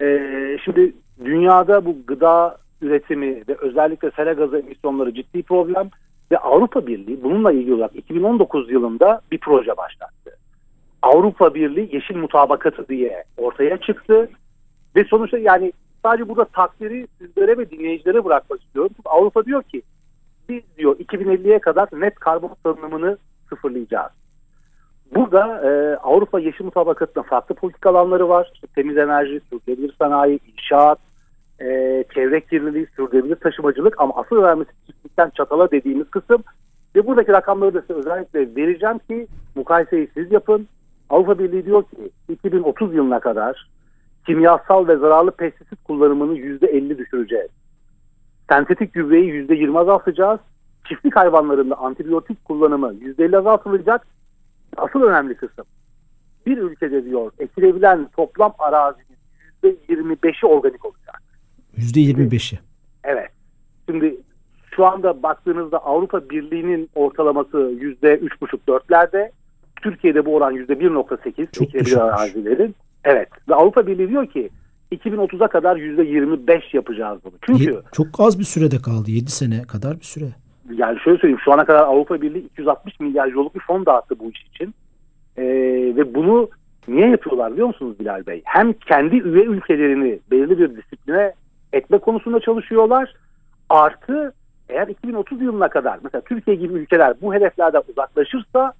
Ee, 0.00 0.58
şimdi 0.64 0.94
dünyada 1.24 1.84
bu 1.84 1.96
gıda 2.06 2.56
üretimi 2.82 3.42
ve 3.48 3.56
özellikle 3.60 4.10
sera 4.10 4.32
gazı 4.32 4.58
emisyonları 4.58 5.14
ciddi 5.14 5.42
problem 5.42 5.90
ve 6.32 6.38
Avrupa 6.38 6.86
Birliği 6.86 7.22
bununla 7.22 7.52
ilgili 7.52 7.74
olarak 7.74 7.96
2019 7.96 8.70
yılında 8.70 9.20
bir 9.32 9.38
proje 9.38 9.76
başlattı. 9.76 10.38
Avrupa 11.02 11.54
Birliği 11.54 11.94
Yeşil 11.94 12.16
Mutabakatı 12.16 12.88
diye 12.88 13.24
ortaya 13.36 13.76
çıktı 13.76 14.30
ve 14.96 15.04
sonuçta 15.04 15.38
yani 15.38 15.72
sadece 16.02 16.28
burada 16.28 16.44
takdiri 16.44 17.06
sizlere 17.18 17.58
ve 17.58 17.70
dinleyicilere 17.70 18.24
bırakmak 18.24 18.62
istiyorum. 18.62 18.90
Avrupa 19.04 19.44
diyor 19.44 19.62
ki 19.62 19.82
biz 20.48 20.62
diyor 20.78 20.96
2050'ye 20.98 21.58
kadar 21.58 21.88
net 21.92 22.14
karbon 22.14 22.56
salınımını 22.62 23.18
sıfırlayacağız. 23.48 24.12
Burada 25.14 25.70
e, 25.70 25.96
Avrupa 25.96 26.40
Yeşil 26.40 26.64
Mutabakatı'nın 26.64 27.24
farklı 27.24 27.54
politik 27.54 27.86
alanları 27.86 28.28
var. 28.28 28.50
İşte 28.54 28.66
temiz 28.66 28.96
enerji, 28.96 29.40
sürdürülebilir 29.50 29.94
sanayi, 29.98 30.40
inşaat, 30.52 30.98
e, 31.60 32.04
çevre 32.14 32.40
kirliliği, 32.40 32.86
sürdürülebilir 32.96 33.36
taşımacılık 33.36 34.00
ama 34.00 34.14
asıl 34.16 34.36
önemlisi 34.36 34.70
çiftlikten 34.86 35.30
çatala 35.30 35.70
dediğimiz 35.70 36.10
kısım. 36.10 36.44
Ve 36.96 37.06
buradaki 37.06 37.32
rakamları 37.32 37.74
da 37.74 37.80
size 37.80 37.94
özellikle 37.94 38.56
vereceğim 38.56 38.98
ki 38.98 39.26
mukayeseyi 39.54 40.08
siz 40.14 40.32
yapın. 40.32 40.68
Avrupa 41.10 41.38
Birliği 41.38 41.66
diyor 41.66 41.82
ki 41.82 42.10
2030 42.28 42.94
yılına 42.94 43.20
kadar 43.20 43.68
kimyasal 44.26 44.88
ve 44.88 44.96
zararlı 44.96 45.30
pestisit 45.30 45.84
kullanımını 45.84 46.38
%50 46.38 46.98
düşüreceğiz. 46.98 47.50
Sentetik 48.48 48.92
gübreyi 48.92 49.30
%20 49.48 49.78
azaltacağız. 49.78 50.40
Çiftlik 50.88 51.16
hayvanlarında 51.16 51.78
antibiyotik 51.78 52.44
kullanımı 52.44 52.94
%50 52.94 53.38
azaltılacak 53.38 54.06
asıl 54.76 55.02
önemli 55.02 55.34
kısım 55.34 55.64
bir 56.48 56.58
ülkede 56.58 57.04
diyor 57.04 57.32
ekilebilen 57.38 58.08
toplam 58.16 58.54
arazinin 58.58 59.18
%25'i 59.62 60.46
organik 60.46 60.84
olacak. 60.84 61.07
%25'i. 61.76 62.58
Evet. 63.04 63.30
Şimdi 63.88 64.16
şu 64.76 64.86
anda 64.86 65.22
baktığınızda 65.22 65.78
Avrupa 65.78 66.30
Birliği'nin 66.30 66.90
ortalaması 66.94 67.56
%3,5-4'lerde. 67.56 69.30
Türkiye'de 69.82 70.26
bu 70.26 70.34
oran 70.34 70.54
%1,8 70.54 71.62
ekilebilir 71.62 71.96
arazilerin. 71.96 72.74
Evet. 73.04 73.28
Ve 73.48 73.54
Avrupa 73.54 73.86
Birliği 73.86 74.08
diyor 74.08 74.26
ki 74.26 74.50
2030'a 74.92 75.48
kadar 75.48 75.76
%25 75.76 76.76
yapacağız 76.76 77.20
bunu. 77.24 77.34
Çünkü 77.46 77.82
çok 77.92 78.06
az 78.18 78.38
bir 78.38 78.44
sürede 78.44 78.78
kaldı. 78.78 79.10
7 79.10 79.30
sene 79.30 79.62
kadar 79.62 80.00
bir 80.00 80.04
süre 80.04 80.26
yani 80.76 81.00
şöyle 81.00 81.18
söyleyeyim 81.18 81.40
şu 81.44 81.52
ana 81.52 81.64
kadar 81.64 81.82
Avrupa 81.82 82.22
Birliği 82.22 82.46
260 82.46 83.00
milyar 83.00 83.28
euroluk 83.28 83.54
bir 83.54 83.60
fon 83.60 83.86
dağıttı 83.86 84.18
bu 84.18 84.30
iş 84.30 84.42
için. 84.42 84.74
Ee, 85.36 85.44
ve 85.96 86.14
bunu 86.14 86.48
niye 86.88 87.08
yapıyorlar 87.08 87.52
biliyor 87.52 87.66
musunuz 87.66 87.98
Bilal 88.00 88.26
Bey? 88.26 88.42
Hem 88.44 88.72
kendi 88.72 89.16
üye 89.16 89.44
ülkelerini 89.44 90.18
belirli 90.30 90.58
bir 90.58 90.76
disipline 90.76 91.34
etme 91.72 91.98
konusunda 91.98 92.40
çalışıyorlar. 92.40 93.14
Artı 93.68 94.32
eğer 94.68 94.88
2030 94.88 95.42
yılına 95.42 95.68
kadar 95.68 95.98
mesela 96.02 96.22
Türkiye 96.22 96.56
gibi 96.56 96.74
ülkeler 96.74 97.14
bu 97.22 97.34
hedeflerden 97.34 97.82
uzaklaşırsa 97.88 98.72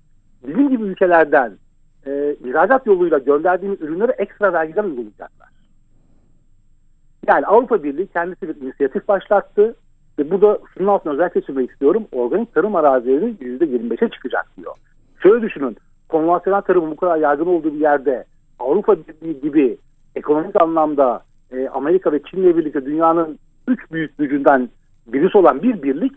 bizim 0.47 0.69
gibi 0.69 0.83
ülkelerden 0.83 1.53
e, 2.07 2.37
ihracat 2.45 2.87
yoluyla 2.87 3.19
gönderdiğimiz 3.19 3.81
ürünleri 3.81 4.11
ekstra 4.11 4.53
vergiden 4.53 4.85
uygulayacaklar. 4.85 5.49
Yani 7.29 7.47
Avrupa 7.47 7.83
Birliği 7.83 8.07
kendisi 8.07 8.49
bir 8.49 8.67
inisiyatif 8.67 9.09
başlattı. 9.09 9.75
Ve 10.19 10.31
burada 10.31 10.59
şunun 10.75 10.89
altına 10.89 11.13
özellikle 11.13 11.41
çizmek 11.41 11.71
istiyorum. 11.71 12.07
Organik 12.13 12.55
tarım 12.55 12.77
arazileri 12.77 13.25
%25'e 13.25 14.09
çıkacak 14.09 14.47
diyor. 14.57 14.75
Şöyle 15.23 15.43
düşünün. 15.43 15.77
Konvansiyonel 16.09 16.63
tarımın 16.63 16.91
bu 16.91 16.97
kadar 16.97 17.17
yaygın 17.17 17.47
olduğu 17.47 17.75
bir 17.75 17.81
yerde 17.81 18.25
Avrupa 18.59 18.97
Birliği 18.97 19.41
gibi 19.41 19.79
ekonomik 20.17 20.63
anlamda 20.63 21.23
e, 21.53 21.69
Amerika 21.69 22.13
ve 22.13 22.23
Çin'le 22.23 22.57
birlikte 22.57 22.87
dünyanın 22.87 23.39
üç 23.69 23.93
büyük 23.93 24.19
gücünden 24.19 24.69
birisi 25.07 25.39
olan 25.39 25.63
bir 25.63 25.83
birlik 25.83 26.13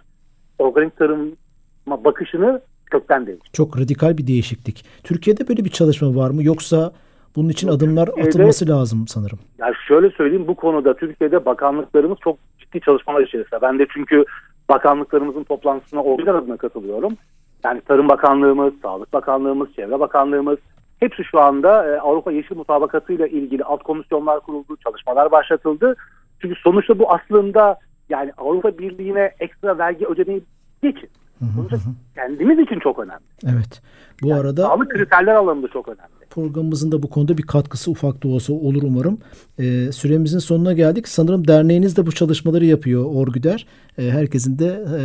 organik 0.59 0.97
tarıma 0.97 2.03
bakışını 2.03 2.61
kökten 2.85 3.27
değiştirdi. 3.27 3.53
Çok 3.53 3.79
radikal 3.79 4.17
bir 4.17 4.27
değişiklik. 4.27 4.85
Türkiye'de 5.03 5.47
böyle 5.47 5.65
bir 5.65 5.69
çalışma 5.69 6.15
var 6.15 6.29
mı 6.29 6.43
yoksa 6.43 6.91
bunun 7.35 7.49
için 7.49 7.67
adımlar 7.67 8.07
atılması 8.07 8.67
lazım 8.67 9.07
sanırım. 9.07 9.39
Yani 9.57 9.73
şöyle 9.87 10.09
söyleyeyim 10.09 10.47
bu 10.47 10.55
konuda 10.55 10.93
Türkiye'de 10.93 11.45
bakanlıklarımız 11.45 12.17
çok 12.23 12.37
ciddi 12.59 12.81
çalışmalar 12.81 13.21
içerisinde. 13.21 13.61
Ben 13.61 13.79
de 13.79 13.87
çünkü 13.93 14.25
bakanlıklarımızın 14.69 15.43
toplantısına 15.43 16.03
organ 16.03 16.35
adına 16.35 16.57
katılıyorum. 16.57 17.17
Yani 17.63 17.81
Tarım 17.81 18.09
Bakanlığımız, 18.09 18.73
Sağlık 18.81 19.13
Bakanlığımız, 19.13 19.73
Çevre 19.75 19.99
Bakanlığımız 19.99 20.57
hepsi 21.01 21.23
şu 21.23 21.39
anda 21.39 21.87
e, 21.87 21.99
Avrupa 21.99 22.31
Yeşil 22.31 22.55
Mutabakatı 22.55 23.13
ile 23.13 23.29
ilgili 23.29 23.63
alt 23.63 23.83
komisyonlar 23.83 24.39
kuruldu, 24.39 24.77
çalışmalar 24.83 25.31
başlatıldı. 25.31 25.95
Çünkü 26.41 26.55
sonuçta 26.63 26.99
bu 26.99 27.13
aslında 27.13 27.79
yani 28.09 28.31
Avrupa 28.37 28.77
Birliği'ne 28.77 29.31
ekstra 29.39 29.77
vergi 29.77 30.05
ödemeyi 30.05 30.41
geçin. 30.83 31.09
Sonuçta 31.55 31.77
kendimiz 32.15 32.59
için 32.59 32.79
çok 32.79 32.99
önemli. 32.99 33.23
Evet. 33.45 33.81
Bu 34.21 34.27
yani 34.27 34.41
arada 34.41 34.61
sağlık 34.61 34.91
kriterler 34.91 35.35
alanında 35.35 35.67
çok 35.67 35.87
önemli. 35.87 36.25
Programımızın 36.29 36.91
da 36.91 37.03
bu 37.03 37.09
konuda 37.09 37.37
bir 37.37 37.43
katkısı 37.43 37.91
ufak 37.91 38.23
da 38.23 38.27
olsa 38.27 38.53
olur 38.53 38.83
umarım. 38.83 39.19
Ee, 39.59 39.91
süremizin 39.91 40.39
sonuna 40.39 40.73
geldik. 40.73 41.07
Sanırım 41.07 41.47
derneğiniz 41.47 41.97
de 41.97 42.05
bu 42.05 42.11
çalışmaları 42.11 42.65
yapıyor 42.65 43.05
Orgüder. 43.05 43.67
Ee, 43.97 44.03
herkesin 44.03 44.59
de 44.59 44.65
e, 44.65 44.99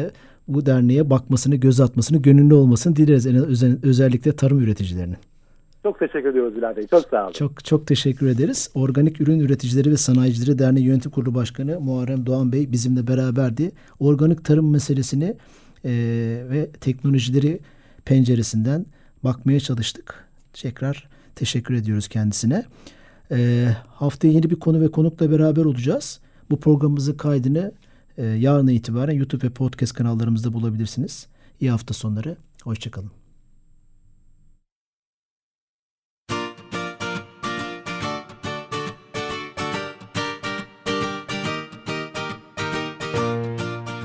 bu 0.49 0.67
derneğe 0.67 1.11
bakmasını, 1.11 1.57
göz 1.57 1.81
atmasını, 1.81 2.23
gönüllü 2.23 2.55
olmasını 2.55 2.97
dileriz. 2.97 3.27
En, 3.27 3.87
özellikle 3.87 4.37
tarım 4.37 4.61
üreticilerinin. 4.61 5.19
Çok 5.87 5.99
teşekkür 5.99 6.29
ediyoruz 6.29 6.57
Bilal 6.57 6.77
Bey. 6.77 6.87
Çok 6.87 7.09
sağ 7.11 7.25
olun. 7.25 7.33
Çok 7.33 7.65
çok 7.65 7.87
teşekkür 7.87 8.27
ederiz. 8.27 8.71
Organik 8.75 9.21
Ürün 9.21 9.41
Üreticileri 9.41 9.91
ve 9.91 9.97
Sanayicileri 9.97 10.59
Derneği 10.59 10.87
Yönetim 10.87 11.11
Kurulu 11.11 11.35
Başkanı 11.35 11.81
Muharrem 11.81 12.27
Doğan 12.27 12.53
Bey 12.53 12.73
bizimle 12.73 13.07
beraberdi. 13.07 13.73
Organik 14.01 14.45
tarım 14.45 14.71
meselesini 14.71 15.37
e, 15.85 15.91
ve 16.51 16.71
teknolojileri 16.81 17.61
penceresinden 18.05 18.87
bakmaya 19.25 19.61
çalıştık. 19.61 20.29
Tekrar 20.53 21.09
teşekkür 21.35 21.75
ediyoruz 21.75 22.09
kendisine. 22.09 22.65
E, 23.31 23.69
haftaya 23.89 24.33
yeni 24.33 24.51
bir 24.51 24.61
konu 24.61 24.81
ve 24.81 24.91
konukla 24.91 25.31
beraber 25.31 25.65
olacağız. 25.65 26.21
Bu 26.51 26.61
programımızın 26.61 27.17
kaydını 27.17 27.73
e, 28.19 28.25
yarına 28.25 28.73
itibaren 28.73 29.15
YouTube 29.15 29.47
ve 29.47 29.51
podcast 29.51 29.95
kanallarımızda 29.95 30.53
bulabilirsiniz. 30.53 31.27
İyi 31.61 31.71
hafta 31.71 31.95
sonları. 31.95 32.37
Hoşçakalın. 32.65 33.16